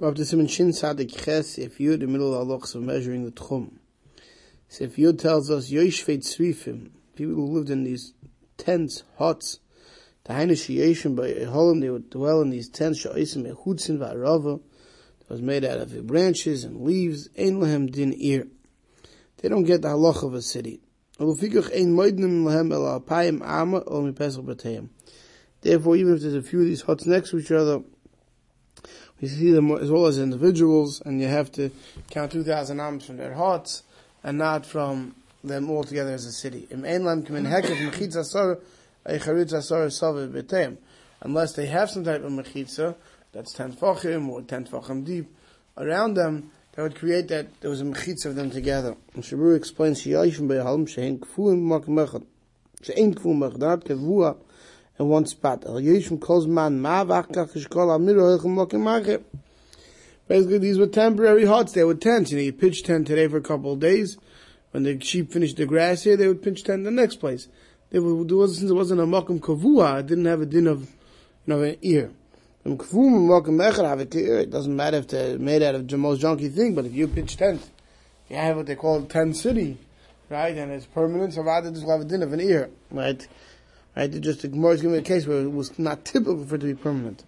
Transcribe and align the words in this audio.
Rav 0.00 0.18
Simon 0.26 0.48
Shin 0.48 0.72
Sadik 0.72 1.16
Ches, 1.16 1.56
if 1.56 1.78
in 1.78 2.00
the 2.00 2.08
middle 2.08 2.34
of 2.34 2.48
halachas 2.48 2.74
of 2.74 2.82
measuring 2.82 3.24
the 3.24 3.30
tchum. 3.30 3.74
So 4.66 4.82
if 4.82 4.96
Yud 4.96 5.20
tells 5.20 5.52
us, 5.52 5.70
Yoishveit 5.70 6.24
Tzrifim, 6.24 6.90
people 7.14 7.36
who 7.36 7.46
lived 7.46 7.70
in 7.70 7.84
these 7.84 8.12
tents, 8.56 9.04
huts, 9.18 9.60
the 10.24 10.32
Hainu 10.32 10.54
Shiyeshim 10.54 11.14
by 11.14 11.30
Eholim, 11.30 11.80
they 11.80 11.90
would 11.90 12.10
dwell 12.10 12.40
in 12.40 12.50
these 12.50 12.68
tents, 12.68 13.06
Sha'osim 13.06 13.48
Echutzin 13.48 13.98
Va'arava, 13.98 14.60
that 15.20 15.30
was 15.30 15.40
made 15.40 15.64
out 15.64 15.78
of 15.78 16.04
branches 16.08 16.64
and 16.64 16.80
leaves, 16.80 17.28
Ein 17.38 17.60
Lehem 17.60 17.86
Din 17.86 18.14
Ir. 18.14 18.48
They 19.36 19.48
don't 19.48 19.62
get 19.62 19.82
the 19.82 19.90
halach 19.90 20.24
of 20.24 20.34
a 20.34 20.42
city. 20.42 20.80
Therefore, 25.60 25.96
even 25.96 26.14
if 26.14 26.20
there's 26.20 26.34
a 26.34 26.42
few 26.42 26.60
of 26.60 26.66
these 26.66 26.82
huts 26.82 27.06
next 27.06 27.30
to 27.30 27.38
each 27.38 27.52
other, 27.52 27.84
we 29.20 29.28
see 29.28 29.50
them 29.50 29.70
as 29.72 29.90
well 29.90 30.06
as 30.06 30.18
individuals, 30.18 31.02
and 31.04 31.20
you 31.20 31.28
have 31.28 31.52
to 31.52 31.70
count 32.10 32.32
2,000 32.32 32.80
ams 32.80 33.06
from 33.06 33.16
their 33.16 33.34
hearts, 33.34 33.82
and 34.22 34.38
not 34.38 34.66
from 34.66 35.14
them 35.42 35.70
all 35.70 35.84
together 35.84 36.12
as 36.12 36.24
a 36.24 36.32
city. 36.32 36.66
Unless 36.70 37.28
they 41.52 41.66
have 41.66 41.90
some 41.90 42.04
type 42.04 42.22
of 42.22 42.32
mechitza, 42.32 42.94
that's 43.32 43.52
10 43.52 43.72
fachim 43.74 44.28
or 44.28 44.42
10 44.42 44.66
fachim 44.66 45.04
deep, 45.04 45.28
around 45.76 46.14
them, 46.14 46.50
that 46.72 46.82
would 46.82 46.96
create 46.96 47.28
that 47.28 47.60
there 47.60 47.70
was 47.70 47.80
a 47.80 47.84
mechitza 47.84 48.26
of 48.26 48.34
them 48.34 48.50
together. 48.50 48.96
And 49.14 49.24
explains, 49.54 50.02
In 54.98 55.08
one 55.08 55.26
spot. 55.26 55.64
Basically, 60.26 60.58
these 60.58 60.78
were 60.78 60.86
temporary 60.86 61.44
huts. 61.44 61.72
They 61.72 61.84
were 61.84 61.94
tents. 61.94 62.30
You 62.30 62.38
know, 62.38 62.44
you 62.44 62.52
pitch 62.52 62.82
tent 62.84 63.06
today 63.08 63.26
for 63.26 63.36
a 63.36 63.42
couple 63.42 63.72
of 63.72 63.80
days. 63.80 64.16
When 64.70 64.84
the 64.84 65.00
sheep 65.00 65.32
finished 65.32 65.56
the 65.56 65.66
grass 65.66 66.02
here, 66.02 66.16
they 66.16 66.28
would 66.28 66.42
pitch 66.42 66.64
tent 66.64 66.78
in 66.78 66.84
the 66.84 66.90
next 66.90 67.16
place. 67.16 67.48
They 67.90 67.98
would, 67.98 68.30
since 68.30 68.70
it 68.70 68.74
wasn't 68.74 69.00
a 69.00 69.04
makom 69.04 69.40
kavua, 69.40 70.00
it 70.00 70.06
didn't 70.06 70.24
have 70.24 70.40
a 70.40 70.46
din 70.46 70.66
of, 70.66 70.82
you 70.82 70.88
know, 71.46 71.62
an 71.62 71.76
ear. 71.82 72.10
It 72.64 72.78
doesn't 74.50 74.76
matter 74.76 74.96
if 74.96 75.08
they're 75.08 75.38
made 75.38 75.62
out 75.62 75.74
of 75.74 75.86
the 75.86 75.98
most 75.98 76.22
junky 76.22 76.50
thing, 76.52 76.74
but 76.74 76.86
if 76.86 76.94
you 76.94 77.06
pitch 77.06 77.36
tent, 77.36 77.70
you 78.30 78.36
have 78.36 78.56
what 78.56 78.66
they 78.66 78.74
call 78.74 79.02
tent 79.02 79.36
city, 79.36 79.76
right? 80.30 80.56
And 80.56 80.72
it's 80.72 80.86
permanent, 80.86 81.34
so 81.34 81.42
rather 81.42 81.70
just 81.70 81.86
have 81.86 82.00
a 82.00 82.04
din 82.04 82.22
of 82.22 82.32
an 82.32 82.40
ear, 82.40 82.70
right? 82.90 83.28
Right? 83.96 84.10
Just 84.20 84.42
the 84.42 84.48
Gemara 84.48 84.72
is 84.72 84.82
giving 84.82 84.98
a 84.98 85.02
case 85.02 85.26
where 85.26 85.40
it 85.40 85.52
was 85.52 85.78
not 85.78 86.04
typical 86.04 86.44
for 86.44 86.56
it 86.56 86.60
to 86.62 86.66
be 86.66 86.74
permanent. 86.74 87.24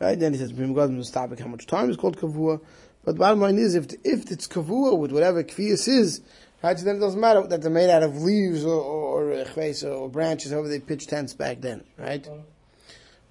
Right? 0.00 0.18
Then 0.18 0.32
he 0.32 0.38
says, 0.38 0.52
Bim 0.52 1.02
stop 1.04 1.38
how 1.38 1.46
much 1.46 1.66
time 1.66 1.90
is 1.90 1.96
called 1.96 2.16
kavua. 2.16 2.60
But 3.04 3.12
the 3.12 3.18
bottom 3.18 3.40
line 3.40 3.58
is, 3.58 3.74
if 3.74 3.92
if 4.04 4.30
it's 4.30 4.46
kavua 4.46 4.96
with 4.96 5.10
whatever 5.10 5.42
kvias 5.42 5.88
is, 5.88 6.20
right, 6.62 6.78
so 6.78 6.84
then 6.84 6.96
it 6.96 7.00
doesn't 7.00 7.20
matter 7.20 7.44
that 7.46 7.60
they're 7.60 7.70
made 7.70 7.90
out 7.90 8.04
of 8.04 8.22
leaves 8.22 8.64
or 8.64 8.80
or, 8.80 9.32
or, 9.32 9.88
or 9.88 10.08
branches, 10.08 10.52
however 10.52 10.68
they 10.68 10.78
pitch 10.78 11.08
tents 11.08 11.34
back 11.34 11.60
then, 11.60 11.82
right? 11.98 12.28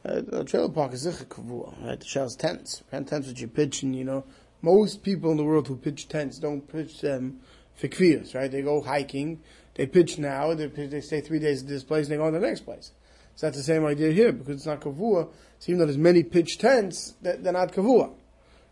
Uh, 0.03 0.21
the 0.21 0.43
trailer 0.43 0.67
park 0.67 0.93
is 0.93 1.05
zicha 1.05 1.25
kavua, 1.25 1.73
right? 1.85 1.99
The 1.99 2.05
shell's 2.05 2.35
tents, 2.35 2.83
and 2.91 3.07
tents 3.07 3.27
which 3.27 3.39
you 3.39 3.47
pitch, 3.47 3.83
and 3.83 3.95
you 3.95 4.03
know, 4.03 4.25
most 4.61 5.03
people 5.03 5.31
in 5.31 5.37
the 5.37 5.43
world 5.43 5.67
who 5.69 5.77
pitch 5.77 6.09
tents 6.09 6.37
don't 6.37 6.61
pitch 6.61 6.99
them 6.99 7.39
for 7.75 7.87
kvias, 7.87 8.35
right? 8.35 8.51
They 8.51 8.61
go 8.61 8.81
hiking, 8.81 9.39
they 9.75 9.87
pitch 9.87 10.17
now, 10.17 10.53
they, 10.53 10.67
pitch, 10.67 10.91
they 10.91 11.01
stay 11.01 11.21
three 11.21 11.39
days 11.39 11.63
at 11.63 11.67
this 11.67 11.83
place, 11.83 12.07
and 12.07 12.13
they 12.13 12.17
go 12.17 12.25
on 12.25 12.33
to 12.33 12.39
the 12.39 12.45
next 12.45 12.61
place. 12.61 12.91
So 13.35 13.47
that's 13.47 13.57
the 13.57 13.63
same 13.63 13.85
idea 13.85 14.11
here, 14.11 14.31
because 14.31 14.55
it's 14.55 14.65
not 14.65 14.81
kavua. 14.81 15.29
So 15.59 15.71
even 15.71 15.79
though 15.79 15.85
there's 15.85 15.97
many 15.97 16.23
pitch 16.23 16.57
tents, 16.57 17.15
they're, 17.21 17.37
not 17.37 17.71
kavua. 17.71 18.13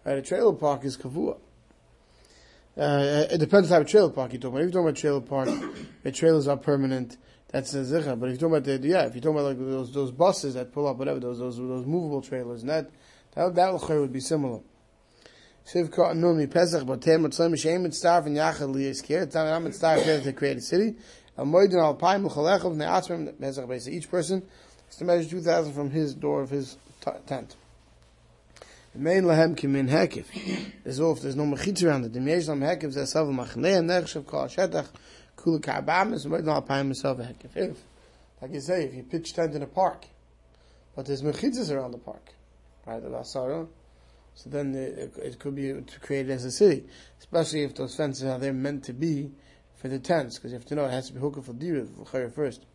Right? 0.06 0.18
A 0.18 0.22
trailer 0.22 0.54
park 0.54 0.86
is 0.86 0.98
kavua. 0.98 1.38
Uh, 2.78 3.26
it 3.30 3.40
depends 3.40 3.70
type 3.70 3.82
of 3.82 3.88
trailer 3.88 4.10
park 4.10 4.32
you're 4.32 4.42
talking 4.42 4.58
about. 4.58 4.68
If 4.68 4.74
you're 4.74 4.84
talking 4.84 4.90
about 4.90 4.96
trailer 4.96 5.22
park, 5.22 5.76
the 6.04 6.12
trailers 6.12 6.48
are 6.48 6.58
permanent, 6.58 7.18
that's 7.50 7.74
a 7.74 7.80
zicha. 7.80 8.20
But 8.20 8.30
if 8.30 8.40
you're 8.40 8.50
talking 8.50 8.70
about 8.70 8.82
the, 8.82 8.88
yeah, 8.88 9.06
if 9.06 9.16
you're 9.16 9.22
talking 9.22 9.40
about 9.40 9.46
like 9.46 9.60
those, 9.60 9.92
those 9.92 10.12
buses 10.12 10.54
that 10.54 10.72
pull 10.72 10.88
up, 10.88 10.98
whatever, 10.98 11.20
those, 11.20 11.40
those, 11.40 11.58
those 11.58 11.86
movable 11.86 12.22
trailers, 12.22 12.62
and 12.62 12.70
that, 12.70 12.90
that, 13.36 13.56
that 13.56 13.90
would 13.90 14.14
be 14.14 14.20
similar. 14.20 14.60
Sivka 15.72 16.14
Anumi 16.14 16.50
Pesach 16.50 16.84
Batem 16.84 17.22
Mitzvah 17.22 17.44
Mishem 17.44 17.86
Starv 17.90 18.26
and 18.26 18.38
Yachal 18.38 18.74
Liyiskir. 18.74 19.22
It's 19.22 19.36
not 19.36 19.46
a 19.46 19.70
Starv 19.70 20.24
to 20.24 20.34
create 20.34 20.58
a 20.58 20.62
city. 20.62 20.96
Each 23.96 24.10
person 24.10 24.44
has 24.88 24.96
to 24.96 25.06
measure 25.06 25.30
2,000 25.30 25.74
from 25.74 25.92
his 25.92 26.16
door 26.16 26.42
of 26.42 26.50
his 26.50 26.76
t- 27.02 27.12
tent. 27.28 27.56
Main 28.96 29.26
lahem 29.26 29.56
kimin 29.56 29.88
hekif. 29.88 30.26
There's 30.84 31.00
all 31.00 31.14
if 31.14 31.22
there's 31.22 31.36
no 31.36 31.44
mechitz 31.44 31.88
around 31.88 32.04
it. 32.04 32.14
The 32.14 32.20
meish 32.20 32.48
lam 32.48 32.62
hekif 32.62 32.96
zeh 32.96 33.06
sav 33.06 33.28
machnei 33.28 33.78
and 33.78 33.88
nechshav 33.92 34.26
kol 34.26 34.46
shetach 34.46 34.88
kula 35.38 35.62
ka'abam 35.62 36.14
is 36.16 36.26
moed 36.26 36.48
al 36.48 36.64
payim 36.64 36.88
myself 36.88 37.20
hekif. 37.20 37.56
If, 37.56 37.78
like 38.42 38.54
you 38.54 38.60
say, 38.60 38.86
if 38.86 38.96
you 38.96 39.04
pitch 39.04 39.34
tent 39.34 39.54
in 39.54 39.62
a 39.62 39.68
park, 39.68 40.08
but 40.96 41.06
there's 41.06 41.22
mechitzas 41.22 41.70
around 41.72 41.92
the 41.92 42.00
park, 42.00 42.34
right, 42.88 43.00
the 43.02 43.10
lasara, 43.10 43.68
so 44.42 44.50
then 44.50 44.74
it, 44.74 45.18
it 45.18 45.38
could 45.38 45.54
be 45.54 45.74
created 46.00 46.32
as 46.32 46.46
a 46.46 46.52
city, 46.52 46.86
especially 47.20 47.64
if 47.64 47.76
those 47.76 47.94
fences 47.94 48.24
are 48.24 48.40
there 48.40 48.54
meant 48.54 48.86
to 48.86 48.94
be 48.94 49.32
for 49.76 49.90
the 49.90 50.00
tents, 50.00 50.38
because 50.38 50.54
you 50.54 50.58
have 50.58 50.66
to 50.68 50.76
know 50.76 50.86
it 50.86 50.92
has 50.92 51.08
to 51.08 51.14
be 51.14 51.20
hookah 51.20 51.42
for 51.42 51.52
dira 51.52 51.86
first. 52.30 52.66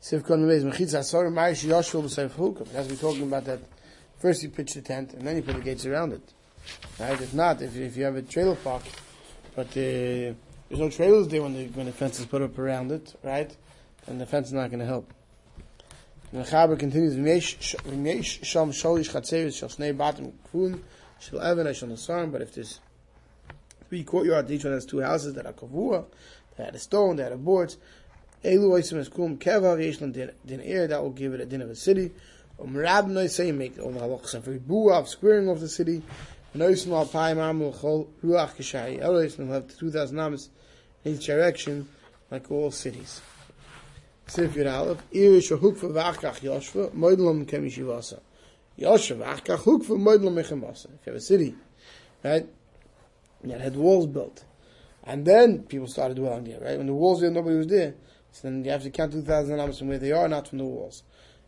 Sivkon 0.00 0.48
has 2.72 2.88
to 2.88 2.96
talking 2.96 3.22
about 3.24 3.44
that. 3.44 3.60
First 4.18 4.42
you 4.42 4.48
pitch 4.48 4.72
the 4.72 4.80
tent, 4.80 5.12
and 5.12 5.26
then 5.26 5.36
you 5.36 5.42
put 5.42 5.56
the 5.56 5.60
gates 5.60 5.84
around 5.84 6.14
it. 6.14 6.32
Right? 6.98 7.20
If 7.20 7.34
not, 7.34 7.60
if, 7.60 7.76
if 7.76 7.98
you 7.98 8.04
have 8.04 8.16
a 8.16 8.22
trailer 8.22 8.56
park, 8.56 8.82
but 9.54 9.66
uh, 9.68 9.74
there's 9.74 10.36
no 10.70 10.88
trailers 10.88 11.28
there 11.28 11.42
when 11.42 11.52
the, 11.52 11.66
when 11.66 11.84
the 11.84 11.92
fence 11.92 12.18
is 12.18 12.24
put 12.24 12.40
up 12.40 12.58
around 12.58 12.92
it, 12.92 13.14
right? 13.22 13.54
Then 14.06 14.16
the 14.16 14.24
fence 14.24 14.46
is 14.46 14.54
not 14.54 14.70
going 14.70 14.80
to 14.80 14.86
help. 14.86 15.12
And 16.32 16.44
the 16.44 16.48
Chaber 16.48 16.78
continues, 16.78 17.16
V'myesh 17.16 18.40
Shom 18.40 18.70
Sholish 18.70 19.10
Chatzeris 19.10 19.58
Shal 19.58 19.68
Shnei 19.68 19.96
Batim 19.96 20.32
Kfun 20.52 20.80
Shal 21.18 21.40
Evan 21.40 21.72
Shal 21.74 21.88
Nasar, 21.88 22.30
but 22.30 22.40
if 22.40 22.54
there's 22.54 22.80
three 23.88 24.04
courtyards, 24.04 24.50
each 24.50 24.64
one 24.64 24.72
has 24.72 24.86
two 24.86 25.00
houses 25.00 25.34
that 25.34 25.46
are 25.46 25.52
kavua, 25.52 26.04
that 26.56 26.66
had 26.66 26.74
a 26.74 26.78
stone, 26.78 27.16
that 27.16 27.32
had 27.32 27.44
boards. 27.44 27.76
Elu 28.44 28.70
oisim 28.70 28.98
es 28.98 29.08
kum 29.08 29.36
keva 29.36 29.78
yesh 29.84 29.98
din 29.98 30.60
air 30.60 30.86
that 30.86 31.02
will 31.02 31.10
give 31.10 31.34
it 31.34 31.40
a 31.40 31.44
din 31.44 31.60
of 31.60 31.68
a 31.68 31.74
city. 31.74 32.10
Um 32.58 32.76
rab 32.76 33.06
no 33.06 33.26
say 33.26 33.52
make 33.52 33.78
all 33.78 33.90
the 33.90 34.00
halachas 34.00 34.42
for 34.42 34.52
bua 34.52 35.00
of 35.00 35.08
squaring 35.08 35.48
of 35.50 35.60
the 35.60 35.68
city. 35.68 36.02
Noisim 36.56 36.92
al 36.92 37.06
paim 37.06 37.36
amul 37.36 37.78
chol 37.78 38.06
ruach 38.24 38.56
kishai. 38.56 38.98
Elois 38.98 39.36
will 39.36 39.48
have 39.48 39.76
two 39.76 39.90
thousand 39.90 40.16
namas 40.16 40.48
in 41.04 41.16
each 41.16 41.26
direction, 41.26 41.88
like 42.30 42.50
all 42.50 42.70
cities. 42.70 43.20
Sif 44.30 44.56
Aleph, 44.64 45.02
Irish 45.12 45.50
hukva 45.50 45.90
v'achkach 45.90 46.40
Yoshva, 46.40 46.92
moidlam 46.92 47.48
kem 47.48 47.64
yishivasa. 47.64 48.20
Yoshva 48.78 49.16
v'achkach 49.16 49.58
hukva 49.64 49.98
moidlam 49.98 50.34
mechemasa. 50.34 50.84
If 50.84 51.04
you 51.04 51.12
have 51.12 51.16
a 51.16 51.20
city, 51.20 51.56
right, 52.22 52.46
that 53.42 53.60
had 53.60 53.74
walls 53.74 54.06
built. 54.06 54.44
And 55.02 55.26
then 55.26 55.64
people 55.64 55.88
started 55.88 56.16
dwelling 56.16 56.44
there, 56.44 56.60
right? 56.60 56.78
When 56.78 56.86
the 56.86 56.94
walls 56.94 57.22
there, 57.22 57.30
nobody 57.32 57.56
was 57.56 57.66
there. 57.66 57.94
So 58.30 58.48
then 58.48 58.64
you 58.64 58.70
have 58.70 58.84
to 58.84 58.90
count 58.90 59.10
2,000 59.10 59.58
amos 59.58 59.80
from 59.80 59.88
where 59.88 59.98
they 59.98 60.12
are, 60.12 60.28
not 60.28 60.46
from 60.46 60.58
the 60.58 60.64
walls. 60.64 61.02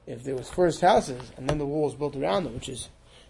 If 0.04 0.25
there 0.25 0.34
was 0.34 0.50
first 0.50 0.81
houses, 0.81 1.31
and 1.37 1.49
then 1.49 1.59
the 1.59 1.66
walls 1.66 1.94
built 1.94 2.16
around 2.16 2.44
them, 2.44 2.54
which 2.54 2.69
is, 2.69 2.88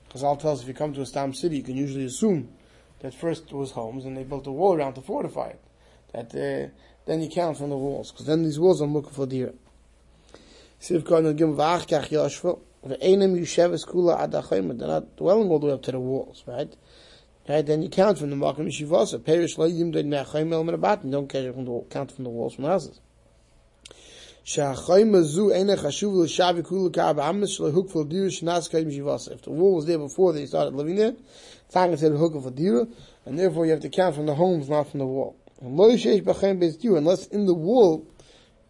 because 0.08 0.24
I'll 0.24 0.36
tell 0.36 0.52
us 0.52 0.62
if 0.62 0.68
you 0.68 0.72
come 0.72 0.94
to 0.94 1.02
a 1.02 1.06
Stam 1.06 1.34
city, 1.34 1.58
you 1.58 1.62
can 1.62 1.76
usually 1.76 2.06
assume 2.06 2.48
that 3.00 3.12
first 3.12 3.52
was 3.52 3.72
homes, 3.72 4.06
and 4.06 4.16
they 4.16 4.24
built 4.24 4.46
a 4.46 4.52
wall 4.52 4.74
around 4.74 4.94
to 4.94 5.02
fortify 5.02 5.48
it. 5.48 5.60
That, 6.14 6.34
uh, 6.34 6.68
then 7.06 7.22
you 7.22 7.28
count 7.28 7.58
from 7.58 7.70
the 7.70 7.76
walls, 7.76 8.12
because 8.12 8.26
then 8.26 8.42
these 8.42 8.58
walls 8.58 8.80
are 8.80 8.86
looking 8.86 9.12
for 9.12 9.26
deer. 9.26 9.52
Siv 10.80 11.06
Kohen 11.06 11.36
Gim 11.36 11.54
Vach 11.56 11.86
Kach 11.86 12.08
Yoshva, 12.08 12.58
the 12.84 13.00
Einem 13.04 13.36
Yusheves 13.36 13.86
Kula 13.86 14.28
Adachayim, 14.28 14.78
they're 14.78 14.88
not 14.88 15.16
dwelling 15.16 15.48
all 15.48 15.58
the 15.58 15.66
way 15.66 15.72
up 15.72 15.82
to 15.82 15.92
the 15.92 16.00
walls, 16.00 16.42
right? 16.46 16.74
Right, 17.48 17.66
then 17.66 17.82
you 17.82 17.88
count 17.88 18.18
from 18.18 18.30
the 18.30 18.36
Makam 18.36 18.68
Yeshivasa. 18.68 19.24
Perish 19.24 19.58
lo 19.58 19.66
yim 19.66 19.92
doid 19.92 20.06
me'achayim 20.06 20.52
el 20.52 20.64
merabatim. 20.64 21.10
Don't 21.10 21.28
count 21.28 21.52
from 21.54 21.64
the, 21.64 21.84
count 21.90 22.12
from 22.12 22.22
the 22.22 22.30
walls 22.30 22.54
from 22.54 22.66
houses. 22.66 23.00
Sha'achayim 24.44 25.10
azu 25.10 25.52
ene 25.52 25.76
chashuv 25.76 26.14
l'shavi 26.14 26.64
kulu 26.64 26.90
ka'ab 26.90 27.18
amis 27.18 27.58
shlo 27.58 27.90
for 27.90 28.04
dira 28.04 28.28
shnas 28.28 28.70
kayim 28.70 28.92
Yeshivasa. 28.92 29.32
If 29.32 29.42
the 29.42 29.50
wall 29.50 29.74
was 29.74 29.86
there 29.86 29.98
before 29.98 30.32
they 30.32 30.46
started 30.46 30.74
living 30.74 30.94
there, 30.94 31.14
thank 31.70 31.98
said 31.98 32.12
hook 32.12 32.40
for 32.40 32.52
dira, 32.52 32.86
and 33.26 33.36
therefore 33.36 33.66
you 33.66 33.72
have 33.72 33.80
to 33.80 33.88
count 33.88 34.14
from 34.14 34.26
the 34.26 34.36
homes, 34.36 34.68
not 34.68 34.88
from 34.88 35.00
the 35.00 35.06
wall. 35.06 35.36
And 35.62 35.78
dira, 35.78 36.96
unless 36.96 37.26
in 37.28 37.46
the 37.46 37.54
wall 37.54 38.06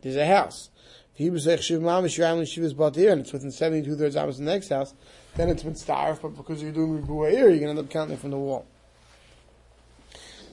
there's 0.03 0.17
a 0.17 0.27
house. 0.27 0.69
If 1.15 1.19
he 1.19 1.31
was 1.31 1.47
like 1.47 1.63
shiv 1.63 1.81
mamish 1.81 2.19
yam 2.19 2.39
l'shivas 2.39 2.77
bat 2.77 2.97
and 2.97 3.23
it's 3.23 3.33
within 3.33 3.51
72 3.51 3.97
thirds 3.97 4.17
hours 4.17 4.39
of 4.39 4.45
the 4.45 4.51
next 4.51 4.69
house, 4.69 4.95
then 5.35 5.49
it's 5.49 5.63
been 5.63 5.75
starved, 5.75 6.21
but 6.21 6.37
because 6.37 6.63
you're 6.63 6.73
doing 6.73 7.03
Ribuah 7.03 7.31
here, 7.31 7.49
you're 7.49 7.61
going 7.61 7.63
to 7.63 7.69
end 7.71 7.79
up 7.79 7.91
counting 7.91 8.19
from 8.19 8.31
the 8.31 8.39
wall. 8.39 8.67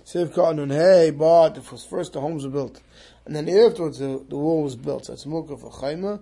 Siv 0.06 0.34
Kanun, 0.34 0.72
hey, 0.72 1.12
but 1.12 1.58
it 1.58 1.72
was 1.72 1.86
first 1.86 2.14
the 2.14 2.22
homes 2.22 2.46
were 2.46 2.52
built, 2.52 2.82
and 3.26 3.36
then 3.36 3.48
afterwards 3.48 4.00
the, 4.00 4.26
the 4.28 4.38
wall 4.38 4.64
was 4.64 4.76
built. 4.76 5.06
So 5.06 5.14
it's 5.14 5.26
Mukha 5.26 5.60
for 5.60 5.72
Chayma, 5.72 6.20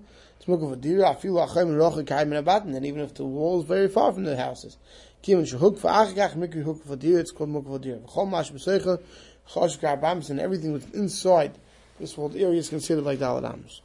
Smoke 0.47 0.61
of 0.61 0.71
a 0.71 0.75
deer, 0.77 1.03
I 1.03 1.13
feel 1.15 1.33
like 1.33 1.57
I'm 1.57 1.75
roch 1.75 2.05
kaim 2.07 2.31
in 2.31 2.37
a 2.37 2.41
button, 2.41 2.73
and 2.73 2.85
even 2.85 3.01
if 3.01 3.13
the 3.15 3.25
wall 3.25 3.59
is 3.59 3.67
very 3.67 3.89
far 3.89 4.13
from 4.13 4.23
the 4.23 4.37
houses. 4.37 4.77
Kim 5.21 5.39
and 5.39 5.49
hook 5.49 5.77
for 5.77 5.89
achgach, 5.89 6.35
mikri 6.35 6.63
hook 6.63 6.85
for 6.85 6.95
deer, 6.95 7.19
it's 7.19 7.31
called 7.31 7.49
muk 7.49 7.65
for 7.65 7.79
deer. 7.79 7.99
Chol 8.07 8.29
mash 8.29 8.51
besecha, 8.51 9.01
chosh 9.49 9.79
garbams, 9.79 10.29
and 10.29 10.39
everything 10.39 10.73
that's 10.73 10.89
inside 10.91 11.57
this 11.99 12.13
whole 12.13 12.31
area 12.35 12.59
is 12.59 12.69
considered 12.69 13.03
like 13.03 13.19
daladams. 13.19 13.81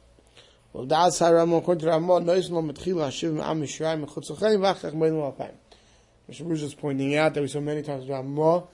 Well, 0.73 0.85
that's 0.85 1.19
how 1.19 1.31
Rambam, 1.31 1.59
according 1.59 1.87
to 1.87 1.91
Rambam, 1.91 2.25
nois 2.25 2.49
metchila 2.49 3.07
hashivim 3.07 3.43
am 3.43 3.61
mishraim, 3.61 4.05
mechutz 4.05 4.31
vachach 4.35 4.93
meidem 4.93 5.21
alpayim. 5.21 5.53
Mishnah 6.27 6.45
Berurah 6.45 6.63
is 6.63 6.73
pointing 6.73 7.15
out 7.15 7.33
that 7.33 7.41
we 7.41 7.47
saw 7.47 7.59
many 7.59 7.83
times 7.83 8.05
Rambam 8.05 8.67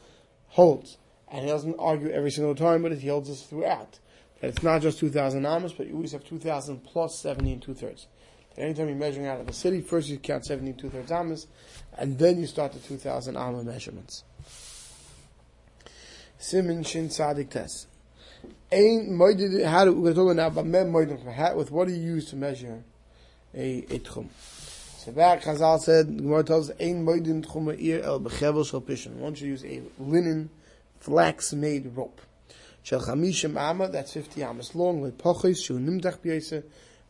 holds, 0.47 0.97
and 1.31 1.43
he 1.43 1.47
doesn't 1.51 1.75
argue 1.77 2.09
every 2.09 2.31
single 2.31 2.55
time, 2.55 2.83
but 2.83 2.93
he 2.93 3.07
holds 3.07 3.27
this 3.27 3.43
throughout. 3.43 3.99
That 4.39 4.51
it's 4.51 4.63
not 4.63 4.81
just 4.81 4.99
2,000 4.99 5.45
amas, 5.45 5.73
but 5.73 5.87
you 5.87 5.95
always 5.95 6.13
have 6.13 6.23
2,000 6.23 6.83
plus 6.85 7.19
70 7.19 7.51
and 7.51 7.61
two 7.61 7.73
thirds. 7.73 8.07
That 8.55 8.63
anytime 8.63 8.87
you're 8.87 8.95
measuring 8.95 9.27
out 9.27 9.41
of 9.41 9.49
a 9.49 9.53
city, 9.53 9.81
first 9.81 10.07
you 10.07 10.17
count 10.17 10.45
70 10.45 10.69
and 10.69 10.79
two 10.79 10.89
thirds 10.89 11.11
amas, 11.11 11.47
and 11.97 12.17
then 12.17 12.39
you 12.39 12.47
start 12.47 12.71
the 12.71 12.79
2,000 12.79 13.35
amma 13.35 13.63
measurements. 13.63 14.23
Simin 16.41 16.83
Shin 16.83 17.09
Sadik 17.09 17.49
Tes. 17.49 17.85
Ein 18.71 19.09
moided, 19.09 19.65
how 19.65 19.83
do, 19.83 19.93
we're 19.93 20.13
talking 20.13 20.37
now 20.37 20.47
about 20.47 20.65
mem 20.65 20.89
moided, 20.89 21.53
with 21.53 21.69
what 21.69 21.89
do 21.89 21.93
you 21.93 22.01
use 22.01 22.29
to 22.29 22.37
measure 22.37 22.81
a, 23.53 23.79
a 23.89 23.99
tchum? 23.99 24.29
So 24.99 25.11
back, 25.11 25.41
Chazal 25.41 25.81
said, 25.81 26.07
Gemara 26.15 26.45
tells 26.45 26.69
Ein 26.79 27.05
moidin 27.05 27.45
tchum 27.45 27.77
ir 27.77 28.01
el 28.03 28.21
bechevel 28.21 28.65
shal 28.65 28.79
pishon. 28.79 29.15
One 29.15 29.35
should 29.35 29.47
use 29.47 29.65
a 29.65 29.81
linen, 29.99 30.49
flax-made 31.01 31.91
rope. 31.93 32.21
Shel 32.83 33.01
chamishim 33.01 33.59
amma, 33.59 33.89
that's 33.89 34.13
50 34.13 34.41
amas 34.41 34.73
long, 34.75 35.01
with 35.01 35.17
pochis, 35.17 35.65
shu 35.65 35.77
nimtach 35.77 36.19
b'yese, 36.19 36.63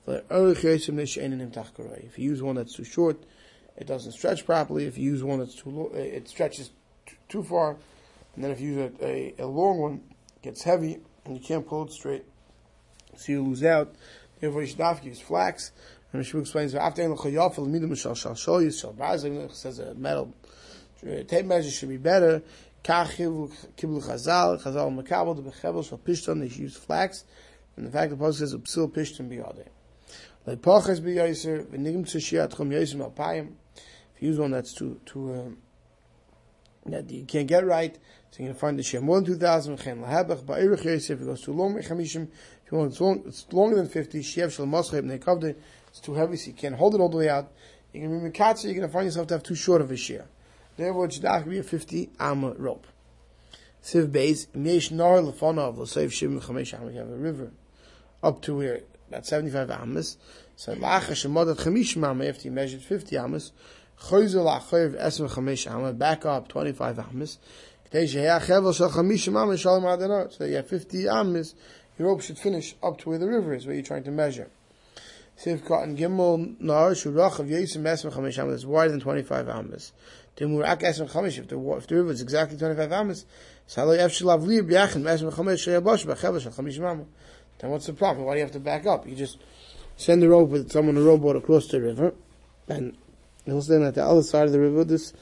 for 0.05 0.23
erich 0.31 0.63
yesim 0.63 0.95
nesh 0.95 1.23
ein 1.23 1.37
nimtach 1.37 1.71
karoi. 1.73 2.03
If 2.03 2.17
you 2.17 2.31
use 2.31 2.41
one 2.41 2.55
that's 2.55 2.73
too 2.73 2.83
short, 2.83 3.23
it 3.77 3.85
doesn't 3.85 4.13
stretch 4.13 4.43
properly. 4.43 4.85
If 4.85 4.97
you 4.97 5.11
use 5.11 5.23
one 5.23 5.37
that's 5.37 5.53
too 5.53 5.69
long, 5.69 5.91
it 5.93 6.27
stretches 6.27 6.71
t- 7.05 7.15
too 7.27 7.43
far. 7.43 7.77
And 8.35 8.43
then 8.43 8.51
if 8.51 8.61
you 8.61 8.73
use 8.73 8.91
a, 9.01 9.05
a, 9.05 9.43
a 9.43 9.47
long 9.47 9.79
one, 9.79 10.01
gets 10.41 10.63
heavy, 10.63 10.99
and 11.25 11.37
you 11.37 11.43
can't 11.43 11.67
pull 11.67 11.85
it 11.85 11.91
straight. 11.91 12.25
So 13.17 13.31
you 13.31 13.43
lose 13.43 13.63
out. 13.63 13.93
Therefore, 14.39 14.61
you 14.61 14.67
should 14.67 14.79
have 14.79 15.03
use 15.03 15.19
flax. 15.19 15.71
And 16.11 16.19
Mishnah 16.19 16.39
explains, 16.39 16.73
after 16.75 17.03
says 19.53 19.79
a 19.79 19.93
metal 19.95 20.33
tape 21.27 21.45
measure 21.45 21.69
should 21.69 21.89
be 21.89 21.97
better. 21.97 22.41
Kach 22.83 23.15
kiblu 23.77 24.03
chazal, 24.03 24.61
chazal 24.61 24.89
makabel, 24.95 25.35
the 25.35 25.41
bechevel 25.43 25.87
shal 25.87 25.97
pishton, 25.97 26.39
they 26.39 26.47
use 26.47 26.75
flax. 26.75 27.25
And 27.75 27.85
the 27.85 27.91
fact 27.91 28.11
the 28.11 28.17
post 28.17 28.39
says, 28.39 28.55
psil 28.55 28.91
pishton 28.91 29.29
biyade. 29.29 29.67
Leipachas 30.47 31.01
biyaser, 31.01 31.65
v'nigim 31.65 32.05
tzishiyat 32.05 32.55
chum 32.55 32.71
yasim 32.71 33.07
alpayim. 33.07 33.53
If 34.15 34.21
you 34.21 34.29
use 34.29 34.39
one 34.39 34.51
that's 34.51 34.73
too, 34.73 34.99
too, 35.05 35.33
um, 35.33 35.57
that 36.91 37.09
you 37.09 37.25
can't 37.25 37.47
get 37.47 37.65
right, 37.65 37.97
so 38.31 38.37
you're 38.39 38.47
going 38.47 38.53
to 38.53 38.59
find 38.59 38.79
the 38.79 38.83
share 38.83 39.01
more 39.01 39.17
than 39.17 39.25
2,000, 39.25 39.77
v'chen 39.77 40.05
lahabach, 40.05 40.43
ba'irich 40.43 40.83
yasir, 40.83 41.11
if 41.11 41.21
it 41.21 41.25
goes 41.25 41.41
too 41.41 41.53
long, 41.53 41.75
mechamishim, 41.75 42.27
if 42.65 42.71
you 42.71 42.77
want 42.77 42.91
it's, 42.91 43.01
long, 43.01 43.23
it's 43.25 43.45
longer 43.51 43.75
than 43.75 43.87
50, 43.87 44.19
shev 44.19 44.51
shal 44.51 44.65
moscheb 44.65 45.03
neikavde, 45.03 45.55
it's 45.87 45.99
too 45.99 46.13
heavy, 46.13 46.37
so 46.37 46.47
you 46.47 46.53
can't 46.53 46.75
hold 46.75 46.95
it 46.95 47.01
all 47.01 47.09
the 47.09 47.17
way 47.17 47.29
out. 47.29 47.51
You're 47.93 48.07
going 48.07 48.21
to 48.21 48.29
be 48.29 48.37
mikatsa, 48.37 48.65
you're 48.65 48.75
going 48.75 48.87
to 48.87 48.93
find 48.93 49.05
yourself 49.05 49.27
to 49.27 49.33
have 49.33 49.43
too 49.43 49.55
short 49.55 49.81
of 49.81 49.89
a 49.89 49.97
share. 49.97 50.27
Therefore, 50.77 51.05
it 51.05 51.13
should 51.13 51.23
have 51.23 51.49
be 51.49 51.57
a 51.57 51.63
50 51.63 52.11
amma 52.19 52.53
rope. 52.53 52.85
Siv 53.83 54.11
base, 54.11 54.45
miesh 54.55 54.91
nar 54.91 55.17
lefonav, 55.17 55.77
l'seif 55.77 56.09
shim 56.09 56.39
chamesh 56.41 56.73
amma, 56.73 56.91
you 56.91 56.99
have 56.99 57.09
a 57.09 57.17
river 57.17 57.51
up 58.21 58.41
to 58.43 58.57
where, 58.57 58.81
about 59.07 59.25
75 59.25 59.71
amas. 59.71 60.17
So, 60.55 60.75
lacha 60.75 61.11
shemodat 61.11 61.57
chamish 61.57 61.97
amma, 61.97 62.25
after 62.25 62.43
you 62.43 62.51
measured 62.51 62.81
50 62.81 63.17
amas, 63.17 63.51
back 65.93 66.25
up 66.25 66.47
25 66.47 66.99
amas. 66.99 67.37
So 67.91 67.99
you 67.99 68.19
have 70.55 70.67
50 70.67 71.09
amas, 71.09 71.55
your 71.97 72.07
rope 72.07 72.21
should 72.21 72.37
finish 72.37 72.75
up 72.83 72.99
to 72.99 73.09
where 73.09 73.17
the 73.17 73.27
river 73.27 73.53
is, 73.53 73.65
where 73.65 73.75
you're 73.75 73.83
trying 73.83 74.03
to 74.03 74.11
measure. 74.11 74.49
Sif 75.35 75.65
cotton 75.65 75.97
gimel 75.97 76.59
nar 76.59 76.91
shurach 76.91 77.39
of 77.39 77.47
chamesh 77.47 78.39
amas 78.39 78.59
is 78.59 78.65
wider 78.65 78.91
than 78.91 78.99
25 78.99 79.49
amas. 79.49 79.91
If 80.41 80.47
the, 80.47 81.75
if 81.77 81.87
the 81.87 81.95
river 81.95 82.11
is 82.11 82.21
exactly 82.21 82.57
25 82.57 82.91
amas. 82.91 83.25
Then 83.75 83.89
what's 87.71 87.87
the 87.87 87.93
problem? 87.93 88.25
Why 88.25 88.33
do 88.33 88.37
you 88.37 88.43
have 88.43 88.53
to 88.53 88.59
back 88.59 88.85
up? 88.85 89.07
You 89.07 89.15
just 89.15 89.39
send 89.97 90.21
the 90.21 90.29
rope 90.29 90.49
with 90.49 90.71
someone 90.71 90.95
a 90.95 91.01
rowboat 91.01 91.35
across 91.35 91.67
the 91.67 91.81
river, 91.81 92.13
and 92.69 92.95
he'll 93.51 93.61
stand 93.61 93.83
at 93.83 93.95
the 93.95 94.03
other 94.03 94.23
side 94.23 94.45
of 94.45 94.51
the 94.51 94.59
river, 94.59 94.83
this 94.83 95.13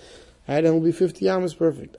Right, 0.47 0.63
and 0.63 0.75
will 0.75 0.81
be 0.81 0.93
50 0.93 1.27
amas 1.27 1.53
perfect. 1.53 1.97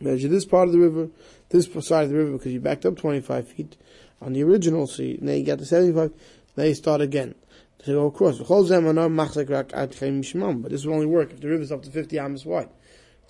Measure 0.00 0.28
this 0.28 0.44
part 0.44 0.66
of 0.66 0.72
the 0.72 0.80
river, 0.80 1.08
this 1.50 1.68
side 1.86 2.04
of 2.04 2.10
the 2.10 2.16
river, 2.16 2.32
because 2.32 2.52
you 2.52 2.60
backed 2.60 2.84
up 2.84 2.96
25 2.96 3.46
feet 3.46 3.76
on 4.20 4.32
the 4.32 4.42
original, 4.42 4.88
so 4.88 5.04
you, 5.04 5.18
now 5.20 5.32
you 5.32 5.44
got 5.44 5.58
to 5.58 5.64
75, 5.64 6.12
now 6.56 6.64
you 6.64 6.74
start 6.74 7.00
again. 7.00 7.36
To 7.84 7.92
go 7.92 8.06
across. 8.08 8.36
But 8.36 8.46
this 8.46 8.60
will 10.84 10.92
only 10.92 11.06
work 11.06 11.32
if 11.32 11.40
the 11.40 11.48
river 11.48 11.62
is 11.62 11.72
up 11.72 11.82
to 11.84 11.90
50 11.90 12.18
amas 12.18 12.44
wide. 12.44 12.68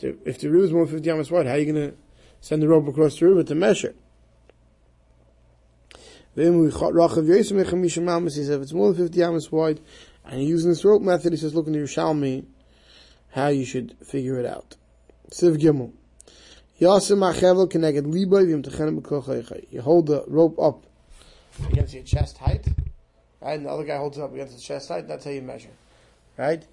If 0.00 0.40
the 0.40 0.50
river 0.50 0.64
is 0.64 0.72
more 0.72 0.86
than 0.86 0.96
50 0.96 1.08
amas 1.08 1.30
wide, 1.30 1.46
how 1.46 1.52
are 1.52 1.58
you 1.58 1.72
going 1.72 1.90
to 1.90 1.96
send 2.40 2.60
the 2.60 2.66
rope 2.66 2.88
across 2.88 3.16
the 3.16 3.28
river 3.28 3.44
to 3.44 3.54
measure? 3.54 3.94
He 6.40 6.70
says 8.30 8.48
if 8.48 8.62
it's 8.62 8.72
more 8.72 8.92
than 8.92 9.06
50 9.06 9.22
amas 9.22 9.52
wide, 9.52 9.80
and 10.24 10.40
you're 10.40 10.50
using 10.50 10.70
this 10.70 10.84
rope 10.84 11.02
method, 11.02 11.32
he 11.32 11.36
says, 11.36 11.54
look 11.54 11.66
in 11.66 11.72
the 11.72 11.80
Yerushalmi, 11.80 12.44
how 13.32 13.48
you 13.48 13.64
should 13.64 13.96
figure 14.04 14.38
it 14.38 14.46
out. 14.46 14.76
Siv 15.30 15.56
Gimel. 15.58 15.92
You 16.78 16.88
hold 19.82 20.06
the 20.06 20.24
rope 20.26 20.58
up 20.58 20.86
against 21.70 21.92
your 21.94 22.02
chest 22.04 22.38
height, 22.38 22.66
right? 23.42 23.54
And 23.58 23.66
the 23.66 23.70
other 23.70 23.84
guy 23.84 23.98
holds 23.98 24.16
it 24.16 24.22
up 24.22 24.32
against 24.32 24.54
his 24.54 24.62
chest 24.62 24.88
height, 24.88 25.06
that's 25.06 25.26
how 25.26 25.30
you 25.30 25.42
measure, 25.42 25.68
right? 26.38 26.66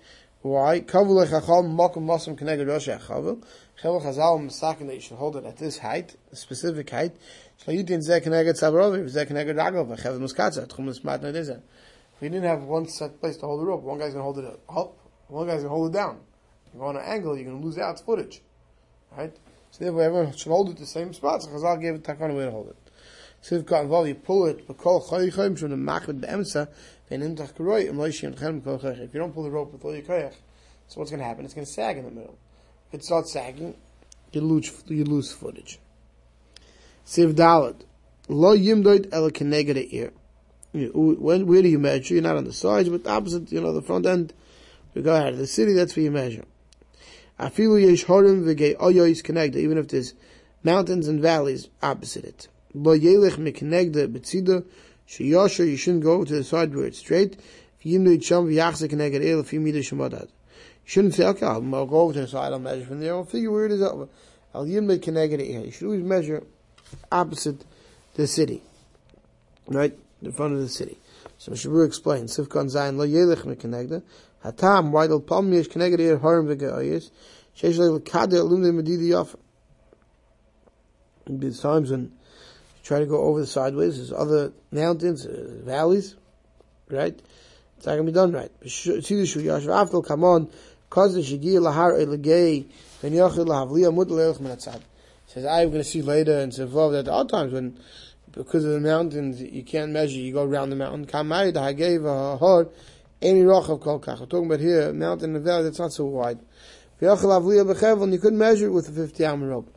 Why? 0.48 0.80
Kavul 0.80 1.28
echachal 1.28 1.66
mokum 1.66 2.06
masam 2.06 2.40
keneged 2.40 2.66
rosh 2.66 2.88
echavul. 2.88 3.44
Chevel 3.82 4.02
chazal 4.02 4.40
misakin 4.40 4.88
that 4.88 4.96
you 4.96 5.02
should 5.02 5.18
hold 5.18 5.36
it 5.36 5.46
at 5.46 5.58
this 5.58 5.78
height, 5.80 6.16
a 6.32 6.38
specific 6.38 6.90
height. 6.90 7.18
Shlayutin 7.62 8.00
zeh 8.00 8.24
keneged 8.24 8.58
sabarovi, 8.58 9.04
zeh 9.10 9.28
keneged 9.28 9.56
ragov, 9.56 10.00
chevel 10.02 10.20
muskatza, 10.20 10.66
tchum 10.66 10.86
nismat 10.86 11.20
nediza. 11.20 11.62
If 12.16 12.22
you 12.22 12.30
didn't 12.30 12.46
have 12.46 12.64
one 12.64 12.88
set 12.88 13.20
place 13.20 13.36
to 13.38 13.46
hold 13.46 13.60
the 13.60 13.66
rope, 13.66 13.84
one 13.84 14.00
guy's 14.00 14.14
to 14.14 14.22
hold 14.22 14.40
it 14.40 14.46
up, 14.70 14.98
one 15.28 15.48
guy's 15.48 15.64
to 15.64 15.70
hold 15.70 15.94
it 15.94 15.98
down. 15.98 16.22
You 16.74 16.80
go 16.80 16.86
on 16.86 16.96
an 16.96 17.04
angle, 17.06 17.38
you're 17.38 17.52
to 17.52 17.58
lose 17.58 17.78
out 17.78 18.00
footage. 18.00 18.42
Right? 19.18 19.36
So 19.72 19.84
therefore 19.84 20.04
everyone 20.04 20.32
should 20.32 20.50
hold 20.50 20.70
it 20.70 20.78
the 20.78 20.86
same 20.86 21.14
spot, 21.14 21.44
so 21.44 21.50
Chazal 21.50 21.82
gave 21.82 21.96
it 21.96 22.04
takana 22.04 22.36
way 22.36 22.46
to 22.46 22.52
hold 22.52 22.70
it. 22.70 22.78
So 23.42 23.56
if 23.58 23.70
you 23.70 24.16
pull 24.16 24.46
it, 24.48 24.68
bekol 24.68 25.08
choyichem, 25.08 25.60
from 25.60 25.70
the 25.70 25.76
machmed 25.76 26.22
be'emsa, 26.22 26.70
if 27.10 27.20
you 27.20 27.28
don't 29.20 29.34
pull 29.34 29.44
the 29.44 29.52
rope 29.52 29.72
with 29.72 29.86
all 29.86 29.94
your 29.94 30.04
koyach, 30.04 30.34
so 30.88 31.00
what's 31.00 31.12
going 31.12 31.20
to 31.20 31.26
happen? 31.26 31.46
It's 31.46 31.54
going 31.54 31.66
to 31.66 31.72
sag 31.72 31.98
in 31.98 32.06
the 32.06 32.12
middle. 32.12 32.38
If 32.90 33.00
it 33.00 33.06
starts 33.06 33.32
sagging, 33.34 33.76
you 34.32 34.42
lose, 34.42 34.84
you 34.88 35.04
lose 35.04 35.32
footage. 35.32 35.80
Siv 37.06 37.34
Dalad. 37.34 37.86
Lo 38.28 38.58
yimdoid 38.58 39.08
el 39.14 39.30
keneged 39.32 39.88
ear. 39.94 40.12
Where 40.74 41.62
do 41.62 41.70
you 41.70 41.80
measure? 41.80 42.14
You're 42.14 42.24
not 42.24 42.36
on 42.36 42.44
the 42.44 42.54
sides, 42.54 42.90
but 42.90 43.08
opposite, 43.08 43.52
you 43.52 43.62
know, 43.62 43.72
the 43.74 43.82
front 43.82 44.06
end. 44.06 44.34
You 44.94 45.02
go 45.02 45.16
out 45.16 45.30
of 45.30 45.38
the 45.38 45.48
city, 45.48 45.74
that's 45.74 45.96
where 45.96 46.04
you 46.04 46.12
measure. 46.12 46.44
Afilu 47.40 47.82
yesh 47.82 48.06
horim 48.06 48.44
v'gei 48.44 48.76
oyois 48.76 49.24
kenegda, 49.24 49.56
even 49.56 49.78
if 49.78 49.88
there's 49.88 50.14
mountains 50.64 51.08
and 51.08 51.22
valleys 51.22 51.70
opposite 51.82 52.26
it. 52.26 52.48
Lo 52.74 52.98
yelech 52.98 53.38
mekenegda 53.38 54.08
betzida, 54.12 54.66
Sheyosher, 55.08 55.66
you 55.66 55.78
shouldn't 55.78 56.04
go 56.04 56.24
to 56.24 56.36
the 56.36 56.44
side 56.44 56.76
where 56.76 56.86
it's 56.86 57.00
straight. 57.00 57.40
You 57.82 58.00
shouldn't 60.86 61.14
say, 61.14 61.26
okay, 61.26 61.46
I'll, 61.46 61.62
go 61.62 62.02
over 62.02 62.14
to 62.14 62.22
the 62.22 62.28
side, 62.28 62.52
I'll 62.52 62.60
measure 62.60 62.86
from 62.86 63.00
there, 63.00 63.14
I'll 63.14 63.24
figure 63.24 63.52
where 63.52 63.66
it 63.66 63.72
is 63.72 63.82
over. 63.82 64.10
You 64.56 65.72
should 65.72 65.86
always 65.86 66.04
measure 66.04 66.44
opposite 67.12 67.64
the 68.16 68.28
city. 68.28 68.62
Right? 69.68 69.98
In 70.22 70.32
front 70.32 70.54
of 70.54 70.60
the 70.60 70.70
city. 70.70 70.98
So 71.38 71.52
Mishabur 71.52 71.86
explains, 71.86 72.36
Sifkan 72.36 72.66
Zayin 72.66 72.98
Lo 72.98 73.06
Yelech 73.06 73.46
Me 73.46 74.02
Hatam, 74.44 74.92
why 74.92 75.08
the 75.08 75.20
Palm 75.20 75.54
Yesh 75.54 75.68
Keneged 75.68 76.00
Eir 76.00 76.20
Harim 76.20 76.48
V'Ge'ayis, 76.48 77.12
Shesh 77.56 77.78
Le 77.78 78.00
Kader 78.00 78.44
Lumne 78.44 78.74
Medidi 78.74 79.14
times 81.62 81.92
when 81.92 82.17
try 82.88 83.00
to 83.00 83.06
go 83.06 83.22
over 83.24 83.42
the 83.42 83.46
sideways. 83.46 83.98
There's 83.98 84.14
other 84.14 84.54
mountains, 84.72 85.26
uh, 85.26 85.60
valleys, 85.64 86.16
right? 86.90 87.20
It's 87.76 87.86
not 87.86 87.96
going 87.96 88.06
to 88.06 88.12
be 88.12 88.16
done 88.16 88.32
right. 88.32 88.52
Come 90.08 90.24
on. 90.24 90.50
Says, 95.28 95.46
I'm 95.46 95.70
going 95.70 95.72
to 95.72 95.84
see 95.84 96.02
later 96.02 96.40
and 96.40 96.54
Sevov 96.54 96.94
that 96.94 97.06
there 97.06 97.14
are 97.14 97.26
times 97.26 97.52
when, 97.52 97.78
because 98.32 98.64
of 98.64 98.72
the 98.72 98.80
mountains, 98.80 99.42
you 99.42 99.64
can't 99.64 99.92
measure, 99.92 100.18
you 100.18 100.32
go 100.32 100.44
around 100.44 100.70
the 100.70 100.78
mountain. 100.78 101.06
Any. 103.20 103.44
We're 103.44 103.62
talking 103.62 104.46
about 104.46 104.60
here, 104.60 104.94
mountain 104.94 105.36
and 105.36 105.44
valley 105.44 105.64
that's 105.64 105.80
not 105.80 105.92
so 105.92 106.06
wide. 106.06 106.40
And 107.00 108.14
you 108.14 108.20
couldn't 108.20 108.38
measure 108.38 108.68
it 108.68 108.72
with 108.72 108.88
a 108.90 108.92
50 108.92 109.26
arm 109.26 109.44
rope. 109.44 109.76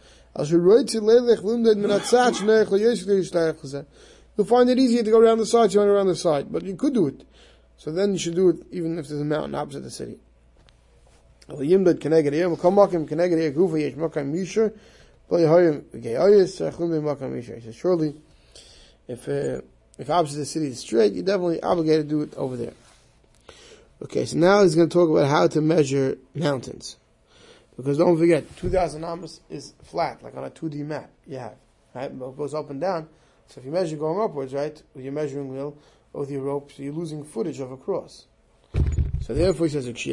You'll 4.37 4.47
find 4.47 4.71
it 4.71 4.79
easier 4.79 5.03
to 5.03 5.11
go 5.11 5.21
around 5.21 5.39
the 5.39 5.47
side, 5.47 5.73
you 5.73 5.81
went 5.81 5.91
around 5.91 6.07
the 6.07 6.17
side, 6.17 6.53
but 6.53 6.63
you 6.63 6.77
could 6.77 6.95
do 6.95 7.07
it. 7.09 7.27
So 7.77 7.91
then 7.91 8.13
you 8.13 8.19
should 8.19 8.35
do 8.35 8.51
it 8.51 8.59
even 8.71 8.99
if 8.99 9.09
there's 9.09 9.21
a 9.21 9.25
mountain 9.25 9.55
opposite 9.55 9.81
the 9.83 9.91
city. 9.91 10.19
He 17.57 17.61
says 17.61 17.75
surely 17.75 18.15
if 19.09 19.29
uh, 19.29 19.63
if 19.99 20.09
opposite 20.09 20.39
the 20.39 20.47
city 20.47 20.69
is 20.69 20.79
straight, 20.79 21.13
you're 21.13 21.25
definitely 21.25 21.61
obligated 21.63 22.09
to 22.09 22.15
do 22.15 22.23
it 22.23 22.35
over 22.37 22.57
there. 22.57 22.75
Okay, 24.03 24.25
so 24.25 24.39
now 24.39 24.63
he's 24.63 24.75
going 24.75 24.89
to 24.89 24.93
talk 24.93 25.11
about 25.11 25.29
how 25.29 25.47
to 25.49 25.61
measure 25.61 26.17
mountains. 26.35 26.97
Because 27.77 27.99
don't 27.99 28.17
forget, 28.19 28.57
2,000 28.57 29.05
amas 29.05 29.41
is 29.49 29.75
flat, 29.85 30.23
like 30.23 30.37
on 30.37 30.45
a 30.45 30.51
2D 30.51 30.85
map 30.87 31.11
you 31.27 31.39
have, 31.39 31.57
right? 31.95 32.11
It 32.11 32.19
goes 32.19 32.53
up 32.55 32.71
and 32.71 32.81
down. 32.81 33.09
So 33.47 33.61
if 33.61 33.65
you 33.65 33.73
measure 33.73 33.97
going 33.97 34.21
upwards, 34.21 34.53
right, 34.53 34.83
with 34.95 35.05
your 35.05 35.13
measuring 35.13 35.49
wheel 35.53 35.77
or 36.13 36.21
with 36.21 36.31
your 36.31 36.43
rope, 36.43 36.71
so 36.73 36.83
you're 36.83 36.93
losing 36.93 37.25
footage 37.25 37.59
of 37.61 37.73
a 37.73 37.77
cross. 37.77 38.27
So 39.23 39.35
therefore 39.35 39.67
he 39.67 39.73
says, 39.73 39.87
what's 39.87 40.05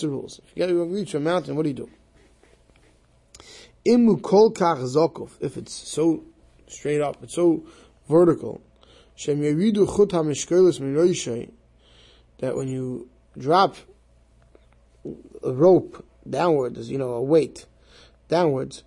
the 0.00 0.08
rules? 0.08 0.38
If 0.38 0.52
you 0.54 0.62
get 0.62 0.68
to 0.68 0.84
reach 0.84 1.14
a 1.14 1.20
mountain, 1.20 1.54
what 1.54 1.62
do 1.62 1.68
you 1.68 1.74
do? 1.74 1.90
Imu 3.86 4.20
kol 4.22 4.52
kach 4.52 4.78
zokov, 4.78 5.30
if 5.40 5.56
it's 5.56 5.72
so 5.72 6.24
straight 6.66 7.00
up, 7.00 7.22
it's 7.22 7.34
so 7.34 7.64
vertical, 8.08 8.60
that 12.38 12.56
when 12.56 12.68
you 12.68 13.08
drop 13.38 13.76
a 15.04 15.52
rope 15.52 16.04
downwards, 16.28 16.90
you 16.90 16.98
know, 16.98 17.10
a 17.10 17.22
weight 17.22 17.66
downwards, 18.28 18.84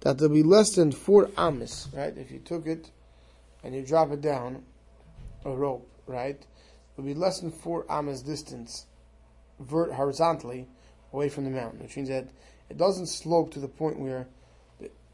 that 0.00 0.16
there'll 0.18 0.34
be 0.34 0.42
less 0.42 0.74
than 0.74 0.92
four 0.92 1.30
amis, 1.36 1.88
right? 1.92 2.16
If 2.16 2.30
you 2.30 2.38
took 2.38 2.66
it 2.66 2.90
and 3.62 3.74
you 3.74 3.82
drop 3.82 4.12
it 4.12 4.20
down, 4.20 4.62
a 5.44 5.50
rope, 5.50 5.88
right? 6.06 6.44
It'll 6.94 7.04
be 7.04 7.14
less 7.14 7.40
than 7.40 7.50
four 7.50 7.84
amis 7.90 8.22
distance, 8.22 8.86
vert 9.60 9.92
horizontally, 9.92 10.68
away 11.12 11.28
from 11.28 11.44
the 11.44 11.50
mountain, 11.50 11.80
which 11.80 11.96
means 11.96 12.08
that 12.08 12.28
it 12.68 12.76
doesn't 12.76 13.06
slope 13.06 13.52
to 13.52 13.58
the 13.58 13.68
point 13.68 13.98
where, 13.98 14.28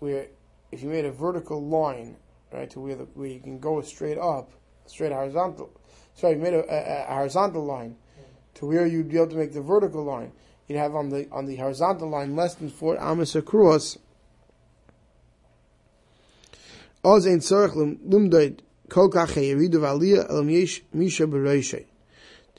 where 0.01 0.27
if 0.73 0.83
you 0.83 0.89
made 0.89 1.05
a 1.05 1.13
vertical 1.13 1.65
line, 1.65 2.17
right, 2.53 2.71
to 2.71 2.81
where 2.81 2.97
the, 2.97 3.05
where 3.15 3.29
you 3.29 3.41
can 3.41 3.59
go 3.59 3.81
straight 3.81 4.19
up, 4.19 4.53
straight 4.87 5.13
horizontal, 5.13 5.71
sorry, 6.15 6.35
you 6.35 6.41
made 6.41 6.55
a, 6.55 6.65
a, 6.73 7.05
a, 7.05 7.15
horizontal 7.15 7.65
line 7.65 7.97
to 8.55 8.67
where 8.67 8.87
you'd 8.87 9.11
be 9.11 9.17
able 9.17 9.29
to 9.29 9.37
make 9.37 9.53
the 9.53 9.61
vertical 9.61 10.05
line. 10.05 10.33
You'd 10.69 10.79
have 10.79 10.95
on 10.95 11.11
the 11.11 11.29
on 11.31 11.47
the 11.47 11.57
horizontal 11.57 12.09
line 12.09 12.37
less 12.37 12.55
than 12.55 12.71
four 12.71 12.99
amas 12.99 13.37
across. 13.37 13.99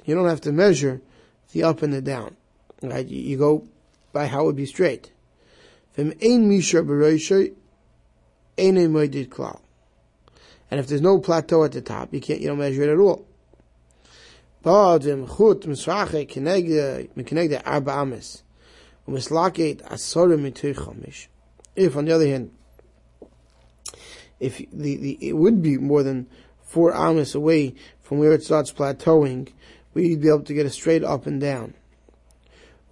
You 0.03 0.13
don't 0.13 0.27
have 0.27 0.41
to 0.41 0.51
measure 0.51 1.01
the 1.51 1.63
up 1.63 1.81
and 1.81 1.93
the 1.93 2.01
down. 2.01 2.35
Right? 2.83 3.07
You 3.07 3.37
go 3.37 3.67
by 4.13 4.27
how 4.27 4.41
it 4.41 4.45
would 4.45 4.55
be 4.55 4.65
straight. 4.65 5.11
And 10.71 10.79
if 10.79 10.87
there's 10.87 11.01
no 11.01 11.19
plateau 11.19 11.63
at 11.63 11.71
the 11.71 11.81
top, 11.81 12.13
you 12.13 12.21
can't 12.21 12.41
you 12.41 12.47
don't 12.47 12.59
measure 12.59 12.83
it 12.83 12.89
at 12.89 12.99
all. 12.99 13.25
Badim 14.65 15.27
chut 15.27 15.61
misrache 15.61 16.27
kenegde 16.27 17.61
arba 17.63 17.91
ames. 17.91 18.41
Umislaket 19.07 19.83
asorim 19.83 20.41
mitui 20.41 20.73
chomish. 20.73 21.27
If, 21.75 21.95
on 21.95 22.05
the 22.05 22.13
other 22.13 22.25
hand, 22.25 22.49
if 24.39 24.57
the, 24.73 24.95
the 24.97 25.17
it 25.21 25.33
would 25.33 25.61
be 25.61 25.77
more 25.77 26.01
than 26.01 26.27
four 26.63 26.95
amas 26.95 27.35
away 27.35 27.75
from 28.01 28.17
where 28.17 28.33
it 28.33 28.43
starts 28.43 28.73
plateauing, 28.73 29.49
we'd 29.93 30.21
be 30.21 30.29
able 30.29 30.41
to 30.41 30.53
get 30.55 30.65
a 30.65 30.71
straight 30.71 31.03
up 31.03 31.27
and 31.27 31.39
down. 31.39 31.75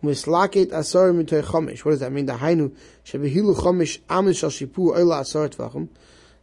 Mislaket 0.04 0.72
asar 0.72 1.12
mitoy 1.12 1.44
chomish. 1.44 1.84
What 1.84 1.92
does 1.92 2.02
that 2.02 2.12
mean? 2.12 2.28
The 2.28 2.34
hainu 2.34 2.76
shebehilu 3.04 3.56
chomish 3.56 3.98
amis 4.12 4.38
shal 4.38 4.52
shipu 4.52 4.96
oila 4.96 5.22
asar 5.22 5.50
tvachim. 5.50 5.90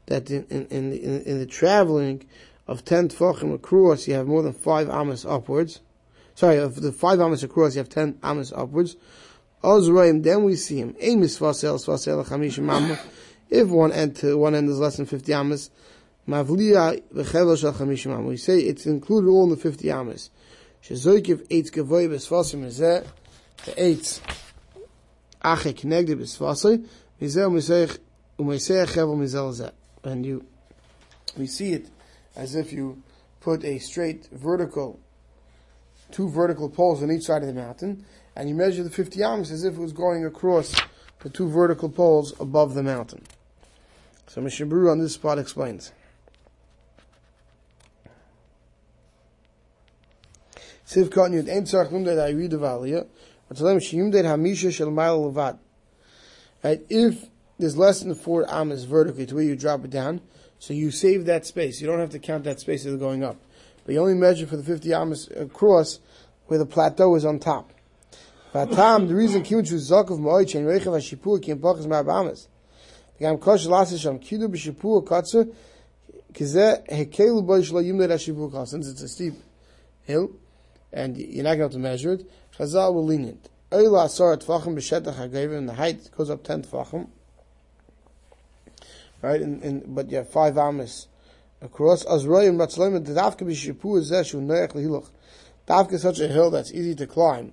That 0.07 0.29
in, 0.29 0.45
in, 0.51 0.67
in, 0.67 1.23
in 1.23 1.39
the 1.39 1.47
traveling 1.47 2.27
of 2.67 2.85
ten 2.85 3.09
tefachim 3.09 3.55
across, 3.55 4.07
you 4.07 4.15
have 4.15 4.27
more 4.27 4.43
than 4.43 4.53
five 4.53 4.89
amas 4.89 5.25
upwards. 5.25 5.81
Sorry, 6.35 6.57
of 6.59 6.81
the 6.81 6.93
five 6.93 7.21
amas 7.21 7.43
across, 7.43 7.75
you 7.75 7.79
have 7.81 7.89
ten 7.89 8.19
amas 8.23 8.53
upwards. 8.53 8.97
Ozraim, 9.63 10.23
then 10.23 10.45
we 10.45 10.57
see 10.57 10.79
him. 10.79 10.97
Amis 11.01 11.39
vasel 11.39 11.79
svasel 11.79 12.25
chamishim 12.27 12.73
amma. 12.73 12.99
If 13.51 13.69
one 13.69 13.93
end 13.93 14.17
to 14.17 14.39
one 14.39 14.55
end 14.55 14.69
is 14.71 14.79
less 14.79 14.97
than 14.97 15.07
fifty 15.07 15.35
amas, 15.35 15.71
mavliya. 16.27 17.03
We 18.25 18.37
say 18.37 18.61
it's 18.61 18.87
included 18.87 19.29
all 19.29 19.45
in 19.45 19.51
the 19.51 19.57
fifty 19.57 19.91
amas. 19.91 20.31
Shezoikiv 20.83 21.49
eitz 21.49 21.71
gavoy 21.71 22.09
b'svasim 22.09 22.65
izeh, 22.65 23.07
the 23.67 23.73
eitz 23.73 24.21
ache 25.45 25.85
mizel. 29.19 29.73
And 30.03 30.25
you, 30.25 30.47
we 31.37 31.47
see 31.47 31.75
it 31.75 31.91
as 32.37 32.55
if 32.55 32.73
you 32.73 33.03
put 33.41 33.65
a 33.65 33.79
straight 33.79 34.27
vertical, 34.33 35.01
two 36.11 36.29
vertical 36.29 36.69
poles 36.69 37.03
on 37.03 37.11
each 37.11 37.25
side 37.25 37.43
of 37.43 37.49
the 37.49 37.55
mountain, 37.55 38.05
and 38.37 38.49
you 38.49 38.55
measure 38.55 38.83
the 38.83 38.91
50 38.91 39.23
ams 39.23 39.51
as 39.51 39.65
if 39.65 39.75
it 39.75 39.81
was 39.81 39.93
going 39.93 40.25
across 40.25 40.75
the 41.21 41.31
two 41.31 41.49
vertical 41.49 41.89
poles 41.89 42.39
above 42.41 42.75
the 42.75 42.83
mountain. 42.83 43.23
So 44.27 44.41
Mishabru 44.41 44.91
on 44.91 44.99
this 44.99 45.15
spot 45.15 45.39
explains. 45.39 45.93
Right, 56.65 56.81
if 56.89 57.27
there's 57.59 57.77
less 57.77 58.01
than 58.01 58.15
four 58.15 58.49
amas 58.51 58.85
vertically 58.85 59.27
to 59.27 59.35
where 59.35 59.45
you 59.45 59.57
drop 59.57 59.85
it 59.85 59.91
down, 59.91 60.21
so 60.61 60.75
you 60.75 60.91
save 60.91 61.25
that 61.25 61.47
space. 61.47 61.81
You 61.81 61.87
don't 61.87 62.01
have 62.01 62.11
to 62.11 62.19
count 62.19 62.45
that 62.45 62.61
space 62.61 62.85
as 62.85 62.95
going 62.97 63.25
up. 63.25 63.39
But 63.85 63.95
you 63.95 64.01
only 64.01 64.15
measure 64.15 64.47
for 64.47 64.59
the 64.59 64.63
50 64.63 64.93
amas 64.93 65.29
across 65.35 66.01
where 66.47 66.59
the 66.59 66.67
plateau 66.67 67.15
is 67.17 67.25
on 67.25 67.39
top. 67.39 67.73
Vatam, 68.53 69.09
the 69.09 69.15
reason 69.15 69.43
kimuchu 69.43 69.77
zakov 69.77 70.21
moich 70.21 70.55
and 70.55 70.67
reichav 70.67 70.93
hashipur 70.93 71.43
kim 71.43 71.61
pachas 71.61 71.87
ma'abamas. 71.87 72.47
V'gam 73.19 73.41
kosh 73.41 73.65
lasis 73.67 74.03
sham 74.03 74.19
kidu 74.19 74.49
b'shipur 74.49 75.03
katzer 75.03 75.51
kizeh 76.35 76.87
hekelu 76.89 77.45
boi 77.47 77.63
shlo 77.63 77.83
yimler 77.83 78.11
hashipur 78.11 78.53
kal. 78.53 78.67
Since 78.67 78.87
it's 78.87 79.01
a 79.01 79.09
steep 79.09 79.35
hill, 80.03 80.31
and 80.93 81.17
you're 81.17 81.45
not 81.45 81.57
going 81.57 81.71
to 81.71 81.79
measure 81.79 82.13
it, 82.13 82.31
Chazal 82.59 82.93
will 82.93 83.07
lenient. 83.07 83.49
Oila 83.73 84.05
asar 84.05 84.37
tfachim 84.37 84.77
b'shetach 84.77 85.15
ha'gevim, 85.15 85.67
the 85.67 85.73
height 85.73 86.11
goes 86.15 86.29
up 86.29 86.45
10 86.45 86.65
tfachim 86.65 87.09
right? 89.23 89.41
But 89.87 90.11
you 90.11 90.19
have 90.19 90.31
five 90.31 90.59
amas 90.59 91.09
across. 91.61 92.05
Azroyim 92.05 92.57
Ratzloim 92.57 93.05
the 93.05 93.13
Dafka 93.13 93.43
b'Shipu 93.43 94.01
Zeshu 94.01 94.41
Noach 94.41 94.73
Lehiluch. 94.73 95.11
Dafka 95.67 95.95
is 95.95 96.03
such 96.03 96.21
a 96.21 96.29
hill 96.29 96.51
that's 96.51 96.73
easy 96.73 96.95
to 96.95 97.07
climb. 97.07 97.53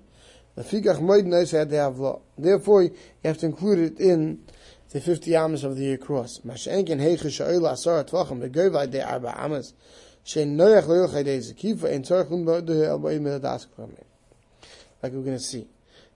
The 0.54 0.64
Fikach 0.64 1.00
Moed 1.00 1.72
have 1.72 1.98
law. 1.98 2.20
Therefore, 2.36 2.82
you 2.82 2.96
have 3.24 3.38
to 3.38 3.46
include 3.46 3.78
it 3.78 4.00
in 4.00 4.42
the 4.90 5.00
50 5.00 5.36
amas 5.36 5.64
of 5.64 5.76
the 5.76 5.84
year 5.84 5.98
cross. 5.98 6.40
Mashenken 6.40 6.98
Heiche 7.00 7.26
Sha'ila 7.26 7.72
Asar 7.72 8.02
De 8.86 9.04
Arba 9.04 9.40
Amas. 9.40 9.74
Medadas 13.20 13.66
Like 15.02 15.12
we're 15.12 15.22
going 15.22 15.36
to 15.36 15.38
see. 15.38 15.66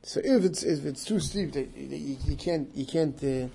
So 0.04 0.20
if 0.24 0.44
it's 0.44 0.64
if 0.64 0.84
it's 0.84 1.04
too 1.04 1.20
steep, 1.20 1.52
that 1.52 1.68
you, 1.76 2.16
you, 2.26 2.36
can't 2.36 2.68
you 2.74 2.84
can't 2.84 3.16
uh, 3.22 3.26
you 3.26 3.50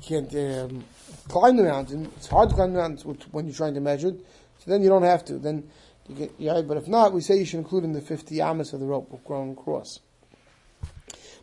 can't 0.00 0.32
um, 0.36 0.84
climb 1.28 1.56
the 1.56 1.64
mountain. 1.64 2.10
It's 2.16 2.26
hard 2.26 2.50
to 2.50 2.54
climb 2.54 2.72
the 2.72 2.80
mountain 2.80 3.18
when 3.30 3.46
you're 3.46 3.54
trying 3.54 3.74
to 3.74 3.80
measure 3.80 4.08
it. 4.08 4.24
So 4.58 4.70
then 4.70 4.82
you 4.82 4.88
don't 4.88 5.02
have 5.02 5.24
to. 5.26 5.38
Then 5.38 5.68
you 6.08 6.14
get 6.14 6.32
yeah. 6.38 6.62
But 6.62 6.76
if 6.76 6.88
not, 6.88 7.12
we 7.12 7.20
say 7.20 7.36
you 7.38 7.44
should 7.44 7.58
include 7.58 7.84
in 7.84 7.92
the 7.92 8.00
fifty 8.00 8.40
amas 8.40 8.72
of 8.72 8.80
the 8.80 8.86
rope 8.86 9.24
grown 9.24 9.56
cross. 9.56 10.00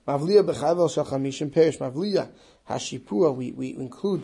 Mavliya 0.08 0.44
b'chayvel 0.44 0.90
shachamishim 0.90 1.54
perish. 1.54 1.78
Mavliya 1.78 2.30
hashipua. 2.70 3.36
We 3.36 3.52
we 3.52 3.76
include 3.76 4.24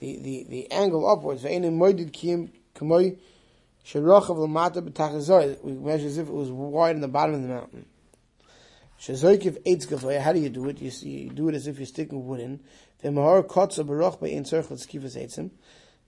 the, 0.00 0.18
the, 0.18 0.46
the 0.48 0.72
angle 0.72 1.08
upwards. 1.08 1.42
Ve'enim 1.42 1.78
moedid 1.78 2.12
kiyim 2.12 2.50
kamoy 2.74 3.16
sherachav 3.84 4.36
l'mata 4.36 4.82
b'tachazor. 4.82 5.62
We 5.62 5.72
measure 5.72 6.06
as 6.06 6.18
if 6.18 6.28
it 6.28 6.34
was 6.34 6.50
wide 6.50 6.96
in 6.96 7.00
the 7.00 7.08
bottom 7.08 7.36
of 7.36 7.42
the 7.42 7.48
mountain. 7.48 7.86
Shezoikiv 9.00 9.62
eitz 9.64 10.20
how 10.22 10.32
do 10.32 10.38
you 10.38 10.48
do 10.48 10.68
it? 10.68 10.80
You, 10.80 10.90
see, 10.90 11.08
you 11.08 11.30
do 11.30 11.48
it 11.48 11.54
as 11.54 11.66
if 11.66 11.78
you're 11.78 11.86
sticking 11.86 12.26
wood 12.26 12.40
in. 12.40 12.60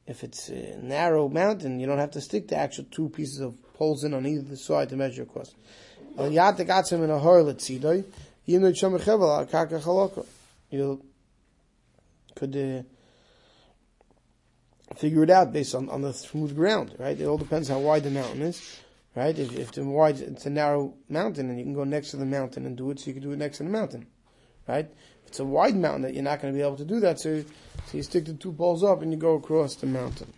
If 0.09 0.23
it's 0.23 0.49
a 0.49 0.79
narrow 0.83 1.29
mountain, 1.29 1.81
you 1.81 1.87
don't 1.87 1.99
have 1.99 2.13
to 2.13 2.21
stick 2.21 2.49
the 2.49 2.57
actual 2.57 2.85
two 2.91 3.09
pieces 3.09 3.41
of 3.41 3.57
poles 3.75 4.05
in 4.05 4.15
on 4.15 4.27
either 4.27 4.57
side 4.57 4.89
to 4.91 4.97
measure 4.97 5.25
across. 5.25 5.55
El 6.17 6.31
yatek 6.31 6.69
atzim 6.69 7.05
in 7.05 7.11
a 7.11 7.19
hor 7.19 7.43
letzidoi, 7.43 8.05
yim 8.47 8.63
no 8.63 8.71
chom 8.73 8.99
chevel 8.99 9.39
al 9.39 9.47
karka 9.47 9.83
chaloko. 9.83 10.25
You 10.71 11.03
could 12.35 12.57
uh, 12.57 12.83
figure 14.97 15.23
it 15.25 15.31
out 15.31 15.53
based 15.53 15.75
on, 15.75 15.91
on 15.91 16.03
the 16.03 16.13
smooth 16.13 16.55
ground, 16.57 16.95
right? 16.99 17.21
It 17.21 17.27
all 17.27 17.39
depends 17.39 17.69
how 17.69 17.79
wide 17.81 18.05
the 18.05 18.11
mountain 18.11 18.43
is 18.43 18.81
right? 19.17 19.37
If, 19.37 19.57
if 19.57 19.73
the 19.73 19.85
wide, 19.85 20.21
it's 20.21 20.47
a 20.47 20.51
narrow 20.51 20.95
mountain, 21.09 21.49
and 21.49 21.59
you 21.59 21.65
can 21.65 21.75
go 21.75 21.83
next 21.83 22.11
to 22.13 22.19
the 22.19 22.27
mountain 22.27 22.67
and 22.67 22.77
do 22.77 22.91
it, 22.91 23.01
so 23.01 23.07
you 23.07 23.15
can 23.15 23.23
do 23.23 23.33
it 23.33 23.39
next 23.39 23.57
to 23.57 23.65
the 23.65 23.71
mountain, 23.71 24.07
right? 24.67 24.87
If 25.23 25.29
it's 25.29 25.41
a 25.41 25.45
wide 25.45 25.77
mountain, 25.77 26.03
that 26.03 26.15
you're 26.15 26.23
not 26.23 26.41
going 26.41 26.53
to 26.53 26.57
be 26.57 26.65
able 26.65 26.77
to 26.77 26.85
do 26.85 27.01
that, 27.01 27.21
so, 27.21 27.43
so 27.43 27.97
you 27.97 28.03
stick 28.03 28.25
the 28.27 28.35
two 28.35 28.53
poles 28.53 28.85
up 28.85 29.03
and 29.03 29.13
you 29.13 29.19
go 29.19 29.35
across 29.35 29.77
the 29.77 29.87
mountain. 29.87 30.33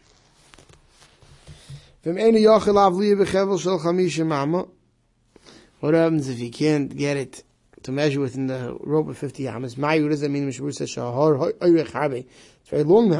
What 5.80 5.94
happens 5.94 6.28
if 6.28 6.40
you 6.40 6.50
can't 6.50 6.96
get 6.96 7.16
it 7.16 7.44
to 7.82 7.92
measure 7.92 8.20
within 8.20 8.46
the 8.46 8.76
rope 8.80 9.08
of 9.08 9.18
50 9.18 9.46
amas? 9.48 9.74
Mayu 9.74 10.08
does 10.08 10.20
that 10.20 10.30
mean 10.30 10.46
It's 12.60 12.70
very 12.70 12.84
long 12.84 13.10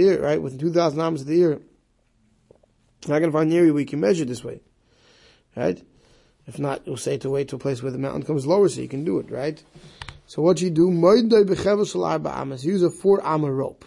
year, 0.00 0.22
right? 0.22 0.40
Within 0.40 0.58
2,000 0.58 1.00
amos 1.00 1.20
of 1.22 1.26
the 1.26 1.36
year. 1.36 1.60
You're 3.06 3.14
not 3.14 3.18
going 3.18 3.30
to 3.30 3.32
find 3.32 3.50
an 3.50 3.56
area 3.56 3.72
you 3.72 3.86
can 3.86 4.00
measure 4.00 4.24
this 4.24 4.44
way. 4.44 4.60
Right? 5.56 5.82
If 6.50 6.58
not, 6.58 6.84
you'll 6.84 6.96
say 6.96 7.16
to 7.18 7.30
wait 7.30 7.46
to 7.50 7.56
a 7.56 7.60
place 7.60 7.80
where 7.80 7.92
the 7.92 7.98
mountain 7.98 8.24
comes 8.24 8.44
lower 8.44 8.68
so 8.68 8.80
you 8.80 8.88
can 8.88 9.04
do 9.04 9.20
it, 9.20 9.30
right? 9.30 9.62
So 10.26 10.42
what 10.42 10.60
you 10.60 10.68
do, 10.68 10.90
use 10.90 12.82
a 12.82 12.90
four 12.90 13.24
amma 13.24 13.52
rope. 13.52 13.84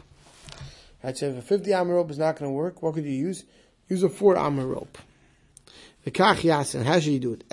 Right, 1.04 1.18
so 1.18 1.26
if 1.28 1.40
a 1.40 1.42
50 1.42 1.74
amma 1.74 1.94
rope 1.94 2.10
is 2.10 2.18
not 2.18 2.38
going 2.38 2.50
to 2.50 2.56
work, 2.56 2.82
what 2.82 2.94
could 2.94 3.04
you 3.04 3.12
use? 3.12 3.44
Use 3.90 4.02
a 4.02 4.08
four 4.08 4.38
amma 4.38 4.66
rope. 4.66 4.98
How 6.06 6.34
should 6.34 7.06
you 7.06 7.20
do 7.20 7.34
it? 7.34 7.44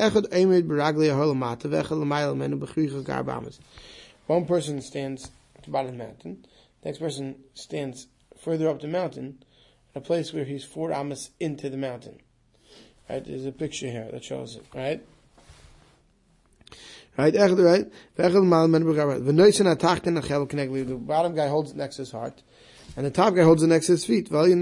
One 4.29 4.45
person 4.47 4.81
stands 4.81 5.31
at 5.57 5.65
the 5.65 5.71
bottom 5.73 5.89
of 5.89 5.99
the 5.99 6.05
mountain, 6.05 6.47
the 6.83 6.89
next 6.89 6.99
person 6.99 7.35
stands 7.55 8.07
further 8.39 8.69
up 8.69 8.81
the 8.81 8.87
mountain, 8.87 9.43
at 9.93 10.03
a 10.03 10.05
place 10.05 10.33
where 10.33 10.45
he's 10.45 10.63
four 10.65 10.93
amas 10.93 11.33
into 11.41 11.69
the 11.69 11.77
mountain. 11.77 12.21
Right? 13.11 13.25
There's 13.25 13.45
a 13.45 13.51
picture 13.51 13.91
here 13.91 14.09
that 14.13 14.23
shows 14.23 14.55
it. 14.55 14.65
Right? 14.73 15.05
Right? 17.19 17.35
Right? 17.35 17.87
The 18.17 18.31
bottom 20.97 21.35
guy 21.35 21.49
holds 21.49 21.73
it 21.73 21.77
next 21.77 21.97
to 21.97 22.03
his 22.03 22.13
heart, 22.13 22.41
and 22.97 23.05
the 23.05 23.11
top 23.11 23.35
guy 23.35 23.43
holds 23.43 23.65
it 23.65 23.67
next 23.67 23.87
to 23.87 23.93
his 23.93 24.05
feet. 24.05 24.31
And 24.31 24.55